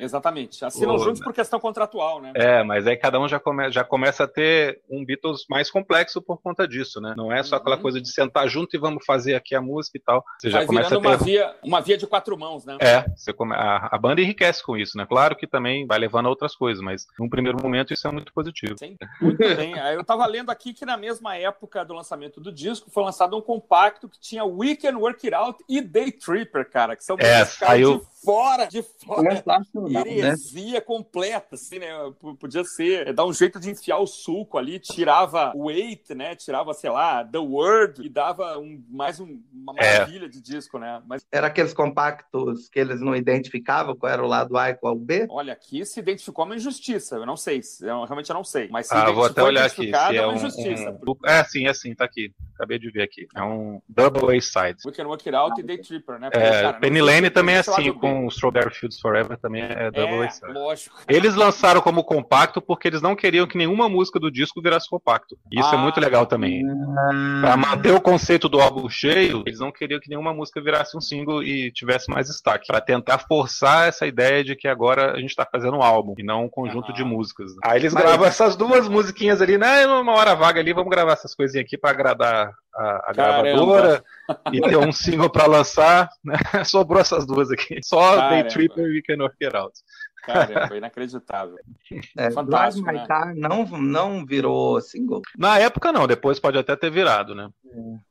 Exatamente. 0.00 0.64
Assinam 0.64 0.96
Pô, 0.96 1.04
juntos 1.04 1.20
por 1.20 1.32
questão 1.32 1.60
contratual, 1.60 2.20
né? 2.20 2.32
É, 2.34 2.62
mas 2.62 2.86
aí 2.86 2.96
cada 2.96 3.20
um 3.20 3.28
já, 3.28 3.38
come, 3.38 3.70
já 3.70 3.84
começa 3.84 4.24
a 4.24 4.28
ter 4.28 4.80
um 4.88 5.04
Beatles 5.04 5.44
mais 5.48 5.70
complexo 5.70 6.20
por 6.20 6.40
conta 6.40 6.66
disso, 6.66 7.00
né? 7.00 7.14
Não 7.16 7.32
é 7.32 7.42
só 7.42 7.56
aquela 7.56 7.76
uhum. 7.76 7.82
coisa 7.82 8.00
de 8.00 8.12
sentar 8.12 8.48
junto 8.48 8.74
e 8.74 8.78
vamos 8.78 9.04
fazer 9.04 9.34
aqui 9.34 9.54
a 9.54 9.60
música 9.60 9.98
e 9.98 10.00
tal. 10.00 10.24
Você 10.38 10.50
Vai 10.50 10.62
já 10.62 10.66
começa 10.66 10.96
a 10.96 11.00
ter... 11.00 11.06
uma 11.06 11.16
via, 11.16 11.54
uma 11.62 11.80
via 11.80 11.98
de 11.98 12.06
quatro 12.06 12.36
mãos, 12.38 12.64
né? 12.64 12.76
É, 12.80 13.04
você 13.14 13.32
come... 13.32 13.54
a, 13.54 13.88
a 13.90 13.98
banda 13.98 14.20
enriquece 14.20 14.62
com 14.64 14.76
isso, 14.76 14.96
né? 14.96 15.06
Claro 15.06 15.36
que 15.36 15.46
também 15.46 15.86
vai 15.86 15.98
levando 15.98 16.26
a 16.26 16.30
outras 16.30 16.54
coisas, 16.54 16.82
mas 16.82 17.06
num 17.18 17.28
primeiro 17.28 17.60
momento 17.60 17.92
isso 17.92 18.06
é 18.06 18.10
muito 18.10 18.32
positivo. 18.32 18.76
Sim, 18.78 18.96
muito 19.20 19.38
bem. 19.38 19.76
Eu 19.76 20.04
tava 20.04 20.26
lendo 20.26 20.50
aqui 20.50 20.72
que 20.72 20.86
na 20.86 20.96
mesma 20.96 21.36
época 21.36 21.84
do 21.84 21.94
lançamento 21.94 22.40
do 22.40 22.52
disco 22.52 22.90
foi 22.90 23.04
lançado 23.04 23.36
um 23.36 23.40
compacto 23.40 24.08
que 24.08 24.20
tinha 24.20 24.44
Weekend 24.44 24.96
Work 24.96 25.26
It 25.26 25.34
Out 25.34 25.64
e 25.68 25.80
Day 25.80 26.12
Tripper, 26.12 26.68
cara, 26.68 26.96
que 26.96 27.04
são 27.04 27.16
é, 27.18 27.44
saiu... 27.44 27.98
de 27.98 28.19
fora, 28.24 28.66
de 28.66 28.82
fora. 28.82 29.42
Heresia 30.06 30.74
né? 30.74 30.80
completa, 30.80 31.54
assim, 31.54 31.78
né? 31.78 31.88
Podia 32.38 32.64
ser, 32.64 33.12
dar 33.12 33.24
um 33.24 33.32
jeito 33.32 33.58
de 33.58 33.70
enfiar 33.70 33.98
o 33.98 34.06
suco 34.06 34.58
ali, 34.58 34.78
tirava 34.78 35.52
o 35.54 35.66
weight, 35.66 36.14
né? 36.14 36.34
Tirava, 36.36 36.72
sei 36.74 36.90
lá, 36.90 37.24
the 37.24 37.38
word 37.38 38.04
e 38.04 38.08
dava 38.08 38.58
um, 38.58 38.82
mais 38.88 39.20
um, 39.20 39.40
uma 39.52 39.74
é. 39.78 39.98
maravilha 39.98 40.26
é. 40.26 40.28
de 40.28 40.40
disco, 40.40 40.78
né? 40.78 41.02
Mas... 41.06 41.26
Era 41.30 41.46
aqueles 41.46 41.72
compactos 41.72 42.68
que 42.68 42.78
eles 42.78 43.00
não 43.00 43.14
identificavam 43.16 43.96
qual 43.96 44.12
era 44.12 44.22
o 44.22 44.28
lado 44.28 44.56
A 44.56 44.70
e 44.70 44.74
qual 44.74 44.94
o 44.94 44.98
B? 44.98 45.26
Olha, 45.30 45.52
aqui 45.52 45.84
se 45.84 46.00
identificou 46.00 46.44
uma 46.44 46.56
injustiça, 46.56 47.16
eu 47.16 47.26
não 47.26 47.36
sei, 47.36 47.60
eu 47.82 48.04
realmente 48.04 48.32
não 48.32 48.44
sei, 48.44 48.68
mas 48.70 48.86
se 48.86 48.94
ah, 48.94 49.10
vou 49.10 49.24
até 49.24 49.42
olhar 49.42 49.66
aqui, 49.66 49.90
se 49.90 50.16
é, 50.16 50.22
uma 50.22 50.32
um, 50.32 50.36
injustiça. 50.36 50.98
Um... 51.06 51.16
É, 51.26 51.44
sim, 51.44 51.66
é 51.66 51.74
sim, 51.74 51.94
tá 51.94 52.04
aqui. 52.04 52.32
Acabei 52.54 52.78
de 52.78 52.90
ver 52.90 53.02
aqui. 53.02 53.26
É 53.34 53.42
um 53.42 53.80
Double 53.88 54.36
A-Side. 54.36 54.82
We 54.84 54.92
Can 54.92 55.06
Work 55.06 55.26
It 55.26 55.34
Out 55.34 55.60
e 55.60 55.64
Day 55.64 55.78
Tripper, 55.78 56.18
né? 56.18 56.28
Porque, 56.28 56.46
é, 56.46 56.62
cara, 56.62 56.78
Penny 56.78 57.00
Lane 57.00 57.30
também 57.30 57.54
é 57.54 57.60
assim, 57.60 57.90
com 57.94 58.09
Strawberry 58.28 58.74
Fields 58.74 59.00
Forever 59.00 59.36
também 59.38 59.62
é 59.62 59.90
Double 59.90 60.26
é, 60.26 60.52
lógico. 60.52 60.96
Eles 61.08 61.34
lançaram 61.34 61.80
como 61.80 62.04
compacto 62.04 62.60
porque 62.60 62.88
eles 62.88 63.02
não 63.02 63.16
queriam 63.16 63.46
que 63.46 63.58
nenhuma 63.58 63.88
música 63.88 64.18
do 64.18 64.30
disco 64.30 64.62
virasse 64.62 64.88
compacto. 64.88 65.36
Isso 65.52 65.68
é 65.68 65.76
ah, 65.76 65.80
é 65.80 65.82
muito 65.82 66.00
legal 66.00 66.26
também. 66.26 66.62
Ah. 66.66 67.40
Pra 67.40 67.56
manter 67.56 67.92
o 67.92 68.00
conceito 68.00 68.48
do 68.48 68.60
álbum 68.60 68.88
cheio, 68.88 69.42
eles 69.46 69.60
não 69.60 69.72
queriam 69.72 70.00
que 70.00 70.08
nenhuma 70.08 70.32
música 70.32 70.60
virasse 70.60 70.96
um 70.96 71.00
single 71.00 71.42
e 71.42 71.70
tivesse 71.72 72.10
mais 72.10 72.26
destaque. 72.26 72.66
Pra 72.66 72.80
tentar 72.80 73.18
forçar 73.18 73.88
essa 73.88 74.06
ideia 74.06 74.44
de 74.44 74.54
que 74.56 74.68
agora 74.68 75.12
a 75.12 75.20
gente 75.20 75.34
tá 75.34 75.46
fazendo 75.50 75.76
um 75.76 75.82
álbum 75.82 76.14
e 76.18 76.22
não 76.22 76.44
um 76.44 76.48
conjunto 76.48 76.90
ah. 76.90 76.94
de 76.94 77.04
músicas. 77.04 77.52
Aí 77.64 77.78
eles 77.80 77.92
Mas... 77.92 78.02
gravam 78.02 78.26
essas 78.26 78.56
duas 78.56 78.88
musiquinhas 78.88 79.40
ali, 79.40 79.58
né? 79.58 79.86
Uma 79.86 80.12
hora 80.12 80.34
vaga 80.34 80.60
ali, 80.60 80.72
vamos 80.72 80.90
gravar 80.90 81.12
essas 81.12 81.34
coisinhas 81.34 81.64
aqui 81.64 81.76
pra 81.76 81.90
agradar 81.90 82.52
a, 82.80 83.10
a 83.10 83.12
gravadora 83.12 84.02
e 84.52 84.60
ter 84.60 84.76
um 84.76 84.90
single 84.90 85.28
para 85.28 85.46
lançar, 85.46 86.08
né? 86.24 86.34
Sobrou 86.64 87.00
essas 87.00 87.26
duas 87.26 87.50
aqui. 87.50 87.78
Só 87.84 88.16
Caramba. 88.16 88.42
Day 88.42 88.44
Tripper 88.44 88.86
e 88.86 88.92
Weekend 88.92 89.22
Work 89.22 89.44
It 89.44 89.56
Out. 89.56 89.74
Caramba, 90.22 90.76
inacreditável. 90.76 91.58
É, 92.16 92.30
Fantástico, 92.30 92.86
né? 92.86 93.00
My 93.00 93.06
Car 93.06 93.34
não, 93.34 93.64
não 93.66 94.24
virou 94.24 94.80
single? 94.80 95.20
Na 95.36 95.58
época 95.58 95.92
não, 95.92 96.06
depois 96.06 96.38
pode 96.38 96.58
até 96.58 96.74
ter 96.74 96.90
virado, 96.90 97.34
né? 97.34 97.50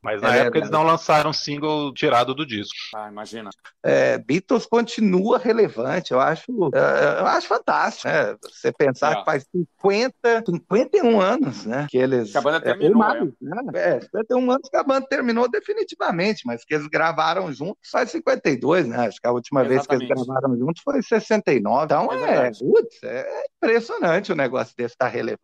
Mas 0.02 0.22
na 0.22 0.36
é, 0.36 0.40
época 0.40 0.58
eles 0.58 0.70
não 0.70 0.82
lançaram 0.82 1.32
single 1.32 1.92
tirado 1.92 2.34
do 2.34 2.46
disco. 2.46 2.74
Ah, 2.94 3.08
imagina. 3.08 3.50
É, 3.82 4.18
Beatles 4.18 4.66
continua 4.66 5.38
relevante, 5.38 6.12
eu 6.12 6.20
acho, 6.20 6.44
é, 6.74 7.20
eu 7.20 7.26
acho 7.26 7.46
fantástico, 7.46 8.08
né? 8.08 8.36
Você 8.42 8.72
pensar 8.72 9.12
é. 9.12 9.16
que 9.16 9.24
faz 9.24 9.46
50, 9.80 10.44
51 10.46 11.20
anos, 11.20 11.66
né? 11.66 11.86
Que 11.88 11.98
eles. 11.98 12.32
Que 12.32 12.38
a 12.38 12.40
banda 12.40 12.58
é, 12.58 12.60
terminou. 12.60 12.98
Mais, 12.98 13.22
né? 13.40 13.62
É, 13.74 14.00
51 14.00 14.50
anos 14.50 14.68
que 14.68 14.76
a 14.76 14.84
banda 14.84 15.06
terminou 15.06 15.50
definitivamente, 15.50 16.42
mas 16.46 16.64
que 16.64 16.74
eles 16.74 16.86
gravaram 16.86 17.52
juntos 17.52 17.90
faz 17.90 18.10
52, 18.10 18.86
né? 18.86 19.06
Acho 19.06 19.20
que 19.20 19.26
a 19.26 19.32
última 19.32 19.60
Exatamente. 19.64 19.88
vez 19.88 20.08
que 20.08 20.14
eles 20.14 20.26
gravaram 20.26 20.56
juntos 20.56 20.82
foi 20.82 20.98
em 20.98 21.02
69. 21.02 21.84
Então 21.84 22.12
é, 22.12 22.50
putz, 22.50 23.02
é 23.02 23.44
impressionante 23.56 24.32
o 24.32 24.36
negócio 24.36 24.74
desse 24.76 24.94
estar 24.94 25.08
relevante. 25.08 25.40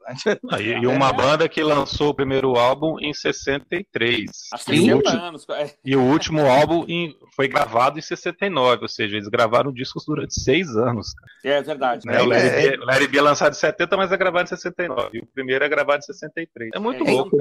Ah, 0.51 0.61
e, 0.61 0.73
e, 0.73 0.87
uma 0.87 1.13
banda 1.13 1.49
que 1.49 1.63
lançou 1.63 2.11
o 2.11 2.15
primeiro 2.15 2.57
álbum 2.57 2.99
em 3.01 3.13
63. 3.13 4.06
63. 4.07 4.31
Há 4.53 4.59
60 4.59 5.11
anos. 5.11 5.47
É. 5.51 5.75
E 5.85 5.97
o 5.97 6.03
último 6.03 6.47
álbum 6.47 6.85
em, 6.89 7.17
foi 7.35 7.49
gravado 7.49 7.99
em 7.99 8.03
69, 8.03 8.83
ou 8.83 8.89
seja, 8.89 9.17
eles 9.17 9.29
gravaram 9.29 9.73
discos 9.73 10.05
durante 10.07 10.41
seis 10.41 10.77
anos. 10.77 11.15
É 11.45 11.61
verdade. 11.63 12.07
Né? 12.07 12.21
O 12.21 12.27
Larry, 12.27 13.05
é. 13.05 13.09
B 13.09 13.19
é 13.19 13.23
lançado 13.23 13.53
em 13.53 13.57
70, 13.57 13.97
mas 13.97 14.13
é 14.13 14.17
gravado 14.17 14.45
em 14.45 14.49
69. 14.49 15.11
E 15.15 15.21
o 15.21 15.27
primeiro 15.27 15.65
é 15.65 15.69
gravado 15.69 15.99
em 15.99 16.03
63. 16.03 16.71
É 16.75 16.79
muito 16.79 17.07
é, 17.07 17.11
louco. 17.11 17.37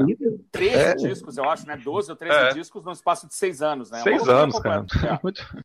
13 0.51 0.75
é. 0.75 0.95
discos, 0.95 1.37
eu 1.37 1.49
acho, 1.49 1.67
né? 1.67 1.77
12 1.77 2.11
ou 2.11 2.17
13 2.17 2.37
é. 2.37 2.53
discos 2.53 2.83
no 2.83 2.91
espaço 2.91 3.27
de 3.27 3.35
seis 3.35 3.61
anos, 3.61 3.91
né? 3.91 3.99
Seis 4.01 4.27
anos, 4.27 4.59
cara. 4.59 4.85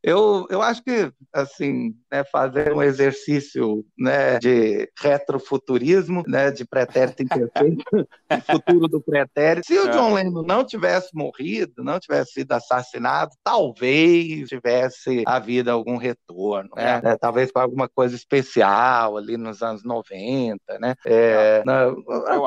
Eu, 0.02 0.46
eu 0.50 0.62
acho 0.62 0.82
que, 0.82 1.12
assim, 1.32 1.94
né, 2.10 2.24
fazer 2.24 2.72
um 2.72 2.82
exercício 2.82 3.84
né, 3.98 4.38
de 4.38 4.90
retrofuturismo, 4.98 6.22
né, 6.26 6.50
de 6.50 6.64
pretérito 6.64 7.22
imperfeito, 7.24 8.08
futuro 8.50 8.88
do 8.88 9.00
pretérito. 9.00 9.66
Se 9.66 9.78
o 9.78 9.90
John 9.90 10.14
Lennon 10.14 10.42
não 10.42 10.64
tivesse 10.64 10.89
tivesse 10.90 11.10
morrido, 11.14 11.84
não 11.84 12.00
tivesse 12.00 12.32
sido 12.32 12.52
assassinado, 12.52 13.30
talvez 13.42 14.48
tivesse 14.48 15.22
havido 15.26 15.70
algum 15.70 15.96
retorno, 15.96 16.70
né? 16.76 17.00
É. 17.04 17.16
Talvez 17.16 17.52
para 17.52 17.62
alguma 17.62 17.88
coisa 17.88 18.16
especial 18.16 19.16
ali 19.16 19.36
nos 19.36 19.62
anos 19.62 19.84
90, 19.84 20.78
né? 20.78 20.94
É, 21.04 21.62
na, 21.64 21.90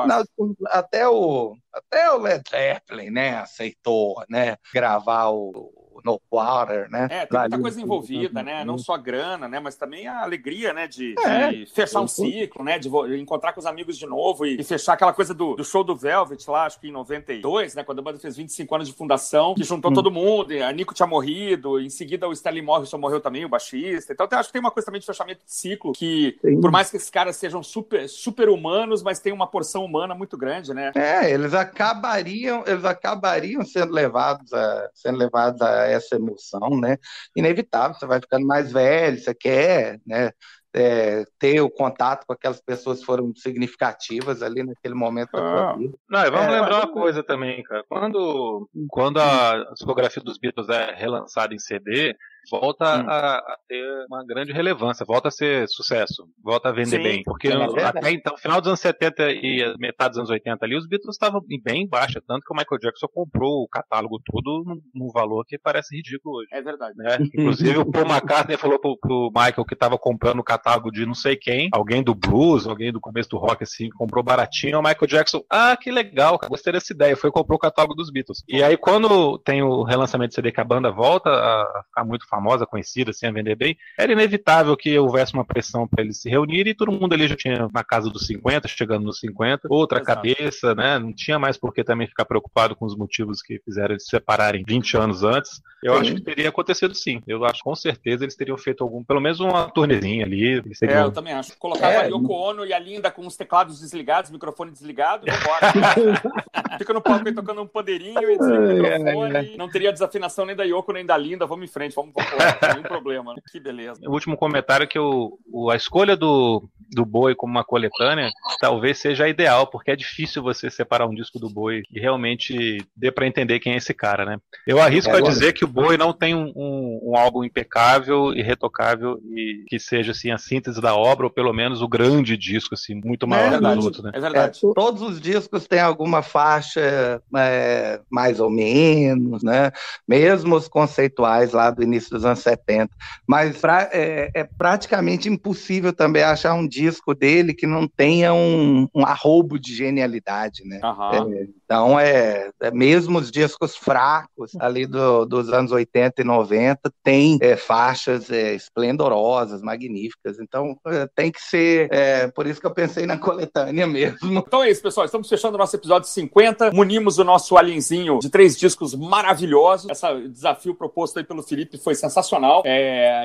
na, 0.06 0.24
até 0.66 1.08
o 1.08 1.56
até 1.72 2.10
o 2.12 2.18
Led 2.18 2.42
Zeppelin, 2.48 3.10
né, 3.10 3.38
aceitou, 3.38 4.22
né, 4.28 4.56
gravar 4.72 5.30
o 5.30 5.83
no 6.04 6.20
water, 6.30 6.90
né? 6.90 7.08
É, 7.10 7.26
tem 7.26 7.40
muita 7.40 7.58
coisa 7.58 7.80
envolvida, 7.80 8.42
né? 8.42 8.64
Não 8.64 8.78
só 8.78 8.96
grana, 8.96 9.48
né? 9.48 9.60
Mas 9.60 9.76
também 9.76 10.06
a 10.06 10.22
alegria, 10.22 10.72
né? 10.72 10.86
De, 10.86 11.14
é, 11.18 11.52
de 11.52 11.66
fechar 11.66 12.00
um 12.00 12.08
ciclo, 12.08 12.64
né? 12.64 12.78
De 12.78 12.88
encontrar 13.18 13.52
com 13.52 13.60
os 13.60 13.66
amigos 13.66 13.96
de 13.98 14.06
novo 14.06 14.46
e, 14.46 14.60
e, 14.60 14.64
fechar 14.64 14.94
aquela 14.94 15.12
coisa 15.12 15.34
do, 15.34 15.54
do 15.54 15.64
show 15.64 15.84
do 15.84 15.94
Velvet 15.94 16.48
lá, 16.48 16.66
acho 16.66 16.80
que 16.80 16.88
em 16.88 16.92
92, 16.92 17.74
né? 17.74 17.84
Quando 17.84 17.98
a 17.98 18.02
banda 18.02 18.18
fez 18.18 18.36
25 18.36 18.74
anos 18.74 18.88
de 18.88 18.94
fundação, 18.94 19.54
que 19.54 19.64
juntou 19.64 19.90
hum. 19.90 19.94
todo 19.94 20.10
mundo. 20.10 20.52
A 20.62 20.72
Nico 20.72 20.94
tinha 20.94 21.06
morrido, 21.06 21.80
em 21.80 21.90
seguida 21.90 22.28
o 22.28 22.32
Stanley 22.32 22.62
Morrison 22.62 22.98
morreu 22.98 23.20
também, 23.20 23.44
o 23.44 23.48
baixista. 23.48 24.12
Então 24.12 24.26
eu 24.30 24.38
acho 24.38 24.48
que 24.48 24.52
tem 24.54 24.60
uma 24.60 24.70
coisa 24.70 24.86
também 24.86 25.00
de 25.00 25.06
fechamento 25.06 25.44
de 25.44 25.52
ciclo 25.52 25.92
que, 25.92 26.38
Sim. 26.42 26.60
por 26.60 26.70
mais 26.70 26.90
que 26.90 26.96
esses 26.96 27.10
caras 27.10 27.36
sejam 27.36 27.62
super, 27.62 28.08
super 28.08 28.48
humanos, 28.48 29.02
mas 29.02 29.20
tem 29.20 29.32
uma 29.32 29.46
porção 29.46 29.84
humana 29.84 30.14
muito 30.14 30.36
grande, 30.36 30.72
né? 30.72 30.92
É, 30.94 31.30
eles 31.30 31.54
acabariam, 31.54 32.64
eles 32.66 32.84
acabariam 32.84 33.64
sendo 33.64 33.92
levados 33.92 34.52
a, 34.52 34.90
sendo 34.94 35.18
levados 35.18 35.60
a 35.60 35.83
essa 35.90 36.16
emoção, 36.16 36.80
né? 36.80 36.98
Inevitável, 37.36 37.94
você 37.94 38.06
vai 38.06 38.20
ficando 38.20 38.46
mais 38.46 38.72
velho, 38.72 39.18
você 39.18 39.34
quer, 39.34 40.00
né? 40.06 40.30
É, 40.76 41.24
ter 41.38 41.60
o 41.60 41.70
contato 41.70 42.26
com 42.26 42.32
aquelas 42.32 42.60
pessoas 42.60 42.98
que 42.98 43.06
foram 43.06 43.32
significativas 43.36 44.42
ali 44.42 44.64
naquele 44.64 44.94
momento 44.94 45.30
ah, 45.34 45.40
da 45.40 45.46
sua 45.46 45.76
vida. 45.76 45.96
Não, 46.10 46.22
vamos 46.24 46.46
é, 46.46 46.50
lembrar 46.50 46.76
uma 46.78 46.92
coisa 46.92 47.22
também, 47.22 47.62
cara. 47.62 47.84
Quando, 47.88 48.68
quando 48.88 49.20
a 49.20 49.70
discografia 49.72 50.20
dos 50.20 50.36
Beatles 50.36 50.68
é 50.68 50.92
relançada 50.92 51.54
em 51.54 51.60
CD, 51.60 52.16
volta 52.50 52.84
a, 52.84 53.36
a, 53.36 53.56
ter 53.68 53.84
uma 54.08 54.24
grande 54.24 54.52
relevância, 54.52 55.04
volta 55.06 55.28
a 55.28 55.30
ser 55.30 55.68
sucesso, 55.68 56.26
volta 56.42 56.68
a 56.68 56.72
vender 56.72 56.96
Sim, 56.96 57.02
bem. 57.02 57.22
Porque 57.24 57.48
é 57.48 57.84
até 57.84 58.10
então, 58.10 58.36
final 58.36 58.60
dos 58.60 58.68
anos 58.68 58.80
70 58.80 59.30
e 59.30 59.74
metade 59.78 60.10
dos 60.10 60.18
anos 60.18 60.30
80 60.30 60.64
ali, 60.64 60.76
os 60.76 60.86
Beatles 60.86 61.14
estavam 61.14 61.40
bem 61.62 61.88
baixa, 61.88 62.22
tanto 62.26 62.42
que 62.44 62.52
o 62.52 62.56
Michael 62.56 62.80
Jackson 62.80 63.08
comprou 63.12 63.62
o 63.62 63.68
catálogo 63.68 64.20
todo 64.24 64.64
num, 64.94 65.10
valor 65.14 65.44
que 65.46 65.58
parece 65.58 65.96
ridículo 65.96 66.38
hoje. 66.38 66.48
É 66.52 66.60
verdade. 66.60 66.94
Né? 66.96 67.18
Inclusive 67.20 67.78
o 67.78 67.90
Paul 67.90 68.06
McCartney 68.06 68.56
falou 68.56 68.78
pro, 68.80 68.96
pro 68.98 69.30
Michael 69.34 69.64
que 69.64 69.74
estava 69.74 69.96
comprando 69.96 70.40
o 70.40 70.44
catálogo 70.44 70.90
de 70.90 71.06
não 71.06 71.14
sei 71.14 71.36
quem, 71.36 71.68
alguém 71.72 72.02
do 72.02 72.14
blues, 72.14 72.66
alguém 72.66 72.92
do 72.92 73.00
começo 73.00 73.28
do 73.30 73.38
rock 73.38 73.62
assim, 73.62 73.88
comprou 73.90 74.24
baratinho, 74.24 74.78
o 74.78 74.82
Michael 74.82 75.06
Jackson, 75.06 75.42
ah, 75.50 75.76
que 75.76 75.90
legal, 75.90 76.38
gostei 76.48 76.72
dessa 76.72 76.92
ideia, 76.92 77.16
foi 77.16 77.30
comprou 77.30 77.56
o 77.56 77.60
catálogo 77.60 77.94
dos 77.94 78.10
Beatles. 78.10 78.42
E 78.48 78.62
aí 78.62 78.76
quando 78.76 79.38
tem 79.38 79.62
o 79.62 79.82
relançamento 79.82 80.30
de 80.30 80.34
CD 80.34 80.52
que 80.52 80.60
a 80.60 80.64
banda 80.64 80.90
volta 80.90 81.30
a 81.30 81.82
ficar 81.86 82.04
muito 82.04 82.26
famosa, 82.34 82.66
conhecida, 82.66 83.10
assim, 83.10 83.26
a 83.26 83.32
vender 83.32 83.54
bem, 83.54 83.76
era 83.96 84.12
inevitável 84.12 84.76
que 84.76 84.98
houvesse 84.98 85.34
uma 85.34 85.44
pressão 85.44 85.86
para 85.86 86.02
eles 86.02 86.20
se 86.20 86.28
reunirem 86.28 86.72
e 86.72 86.74
todo 86.74 86.90
mundo 86.90 87.12
ali 87.12 87.28
já 87.28 87.36
tinha 87.36 87.68
na 87.72 87.84
casa 87.84 88.10
dos 88.10 88.26
50, 88.26 88.66
chegando 88.66 89.04
nos 89.04 89.20
50, 89.20 89.68
outra 89.70 90.00
Exato. 90.00 90.16
cabeça, 90.16 90.74
né? 90.74 90.98
Não 90.98 91.12
tinha 91.12 91.38
mais 91.38 91.56
por 91.56 91.72
que 91.72 91.84
também 91.84 92.06
ficar 92.06 92.24
preocupado 92.24 92.74
com 92.74 92.84
os 92.84 92.96
motivos 92.96 93.40
que 93.40 93.60
fizeram 93.64 93.92
eles 93.92 94.04
se 94.04 94.10
separarem 94.10 94.64
20 94.66 94.96
anos 94.96 95.22
antes. 95.22 95.62
Eu 95.82 95.94
sim. 95.94 96.00
acho 96.00 96.14
que 96.14 96.20
teria 96.22 96.48
acontecido 96.48 96.94
sim. 96.94 97.22
Eu 97.26 97.44
acho 97.44 97.62
com 97.62 97.74
certeza 97.74 98.24
eles 98.24 98.34
teriam 98.34 98.56
feito 98.56 98.82
algum, 98.82 99.04
pelo 99.04 99.20
menos 99.20 99.38
uma 99.40 99.70
turnezinha 99.70 100.24
ali. 100.24 100.62
Teriam... 100.78 100.98
É, 100.98 101.04
eu 101.04 101.12
também 101.12 101.32
acho. 101.32 101.56
Colocava 101.58 101.92
é. 101.92 101.98
a 101.98 102.06
Yoko 102.06 102.32
Ono 102.32 102.64
e 102.64 102.72
a 102.72 102.78
Linda 102.78 103.10
com 103.10 103.26
os 103.26 103.36
teclados 103.36 103.80
desligados, 103.80 104.30
microfone 104.30 104.70
desligado, 104.70 105.26
vambora. 105.26 106.78
Fica 106.78 106.92
no 106.92 107.00
palco 107.00 107.28
aí 107.28 107.34
tocando 107.34 107.62
um 107.62 107.66
pandeirinho 107.66 108.18
e 108.30 108.38
desliga 108.38 108.60
o 108.60 108.74
microfone. 108.74 109.36
É, 109.36 109.54
é. 109.54 109.56
Não 109.56 109.68
teria 109.68 109.92
desafinação 109.92 110.46
nem 110.46 110.56
da 110.56 110.64
Yoko 110.64 110.92
nem 110.92 111.04
da 111.04 111.16
Linda. 111.16 111.46
Vamos 111.46 111.68
em 111.68 111.72
frente, 111.72 111.94
vamos, 111.94 112.12
vamos 112.14 112.23
nenhum 112.72 112.82
problema. 112.82 113.34
Né? 113.34 113.40
Que 113.50 113.60
beleza. 113.60 114.00
O 114.06 114.12
último 114.12 114.36
comentário 114.36 114.84
é 114.84 114.86
que 114.86 114.98
o, 114.98 115.38
o, 115.52 115.70
a 115.70 115.76
escolha 115.76 116.16
do 116.16 116.68
do 116.94 117.04
Boi 117.04 117.34
como 117.34 117.52
uma 117.52 117.64
coletânea, 117.64 118.30
talvez 118.60 118.98
seja 118.98 119.28
ideal, 119.28 119.66
porque 119.66 119.90
é 119.90 119.96
difícil 119.96 120.42
você 120.42 120.70
separar 120.70 121.06
um 121.06 121.14
disco 121.14 121.38
do 121.38 121.50
Boi 121.50 121.82
e 121.90 122.00
realmente 122.00 122.78
dê 122.96 123.10
para 123.10 123.26
entender 123.26 123.60
quem 123.60 123.74
é 123.74 123.76
esse 123.76 123.92
cara, 123.92 124.24
né? 124.24 124.38
Eu 124.66 124.80
arrisco 124.80 125.10
é, 125.10 125.18
a 125.18 125.20
dizer 125.20 125.52
que 125.52 125.64
o 125.64 125.68
Boi 125.68 125.96
não 125.96 126.12
tem 126.12 126.34
um, 126.34 126.52
um, 126.54 127.00
um, 127.10 127.16
álbum 127.16 127.44
impecável 127.44 128.32
e 128.32 128.42
retocável 128.42 129.18
e 129.30 129.64
que 129.66 129.78
seja 129.78 130.12
assim 130.12 130.30
a 130.30 130.38
síntese 130.38 130.80
da 130.80 130.94
obra, 130.94 131.26
ou 131.26 131.30
pelo 131.30 131.52
menos 131.52 131.82
o 131.82 131.88
grande 131.88 132.36
disco, 132.36 132.74
assim, 132.74 133.00
muito 133.04 133.26
maior 133.26 133.54
é 133.54 133.60
do 133.60 133.80
que 133.80 133.84
outro, 133.84 134.02
né? 134.02 134.10
É 134.14 134.20
verdade. 134.20 134.58
É, 134.62 134.74
todos 134.74 135.02
os 135.02 135.20
discos 135.20 135.66
têm 135.66 135.80
alguma 135.80 136.22
faixa 136.22 137.20
é, 137.36 138.00
mais 138.10 138.40
ou 138.40 138.50
menos, 138.50 139.42
né? 139.42 139.72
Mesmo 140.06 140.56
os 140.56 140.68
conceituais 140.68 141.52
lá 141.52 141.70
do 141.70 141.82
início 141.82 142.10
dos 142.10 142.24
anos 142.24 142.40
70. 142.40 142.90
Mas 143.26 143.58
pra, 143.58 143.88
é, 143.92 144.30
é 144.34 144.44
praticamente 144.44 145.28
impossível 145.28 145.92
também 145.92 146.22
achar 146.22 146.54
um 146.54 146.66
disco 146.66 146.83
dele 147.18 147.54
que 147.54 147.66
não 147.66 147.86
tenha 147.86 148.32
um, 148.32 148.88
um 148.94 149.04
arrobo 149.04 149.58
de 149.58 149.74
genialidade, 149.74 150.64
né? 150.64 150.80
Uhum. 150.82 151.32
É, 151.32 151.46
então, 151.64 151.98
é, 151.98 152.50
é, 152.60 152.70
mesmo 152.70 153.18
os 153.18 153.30
discos 153.30 153.74
fracos 153.74 154.52
ali 154.60 154.86
do, 154.86 155.24
dos 155.24 155.52
anos 155.52 155.72
80 155.72 156.20
e 156.20 156.24
90 156.24 156.92
tem 157.02 157.38
é, 157.40 157.56
faixas 157.56 158.30
é, 158.30 158.54
esplendorosas, 158.54 159.62
magníficas. 159.62 160.38
Então, 160.38 160.78
é, 160.86 161.08
tem 161.14 161.32
que 161.32 161.40
ser, 161.40 161.88
é, 161.90 162.28
por 162.28 162.46
isso 162.46 162.60
que 162.60 162.66
eu 162.66 162.70
pensei 162.70 163.06
na 163.06 163.16
coletânea 163.16 163.86
mesmo. 163.86 164.44
Então 164.46 164.62
é 164.62 164.70
isso, 164.70 164.82
pessoal. 164.82 165.06
Estamos 165.06 165.28
fechando 165.28 165.54
o 165.54 165.58
nosso 165.58 165.74
episódio 165.74 166.08
50. 166.08 166.70
Munimos 166.72 167.18
o 167.18 167.24
nosso 167.24 167.56
alienzinho 167.56 168.18
de 168.18 168.28
três 168.28 168.56
discos 168.56 168.94
maravilhosos. 168.94 169.90
Esse 169.90 170.28
desafio 170.28 170.74
proposto 170.74 171.18
aí 171.18 171.24
pelo 171.24 171.42
Felipe 171.42 171.78
foi 171.78 171.94
sensacional. 171.94 172.62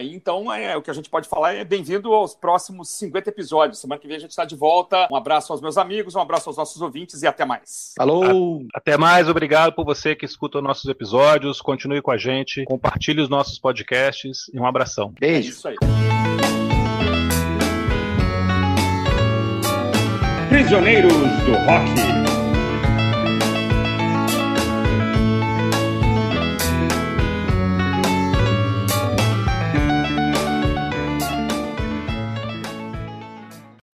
Então, 0.01 0.51
é, 0.51 0.77
o 0.77 0.81
que 0.81 0.89
a 0.89 0.93
gente 0.93 1.09
pode 1.09 1.27
falar 1.27 1.53
é 1.53 1.65
bem-vindo 1.65 2.13
aos 2.13 2.33
próximos 2.33 2.89
50 2.89 3.29
episódios. 3.29 3.38
Semana 3.75 3.99
que 3.99 4.07
vem 4.07 4.17
a 4.17 4.19
gente 4.19 4.31
está 4.31 4.45
de 4.45 4.55
volta. 4.55 5.07
Um 5.11 5.15
abraço 5.15 5.51
aos 5.51 5.61
meus 5.61 5.77
amigos, 5.77 6.15
um 6.15 6.19
abraço 6.19 6.49
aos 6.49 6.57
nossos 6.57 6.81
ouvintes 6.81 7.21
e 7.21 7.27
até 7.27 7.45
mais. 7.45 7.93
Falou! 7.97 8.65
Até 8.73 8.97
mais, 8.97 9.29
obrigado 9.29 9.73
por 9.73 9.85
você 9.85 10.15
que 10.15 10.25
escuta 10.25 10.61
nossos 10.61 10.89
episódios. 10.89 11.61
Continue 11.61 12.01
com 12.01 12.11
a 12.11 12.17
gente, 12.17 12.63
compartilhe 12.65 13.21
os 13.21 13.29
nossos 13.29 13.59
podcasts 13.59 14.49
e 14.53 14.59
um 14.59 14.65
abração. 14.65 15.13
Beijo. 15.19 15.49
É 15.49 15.51
isso 15.51 15.67
aí. 15.67 15.75
Prisioneiros 20.49 21.13
do 21.13 21.53
Rock. 21.53 22.38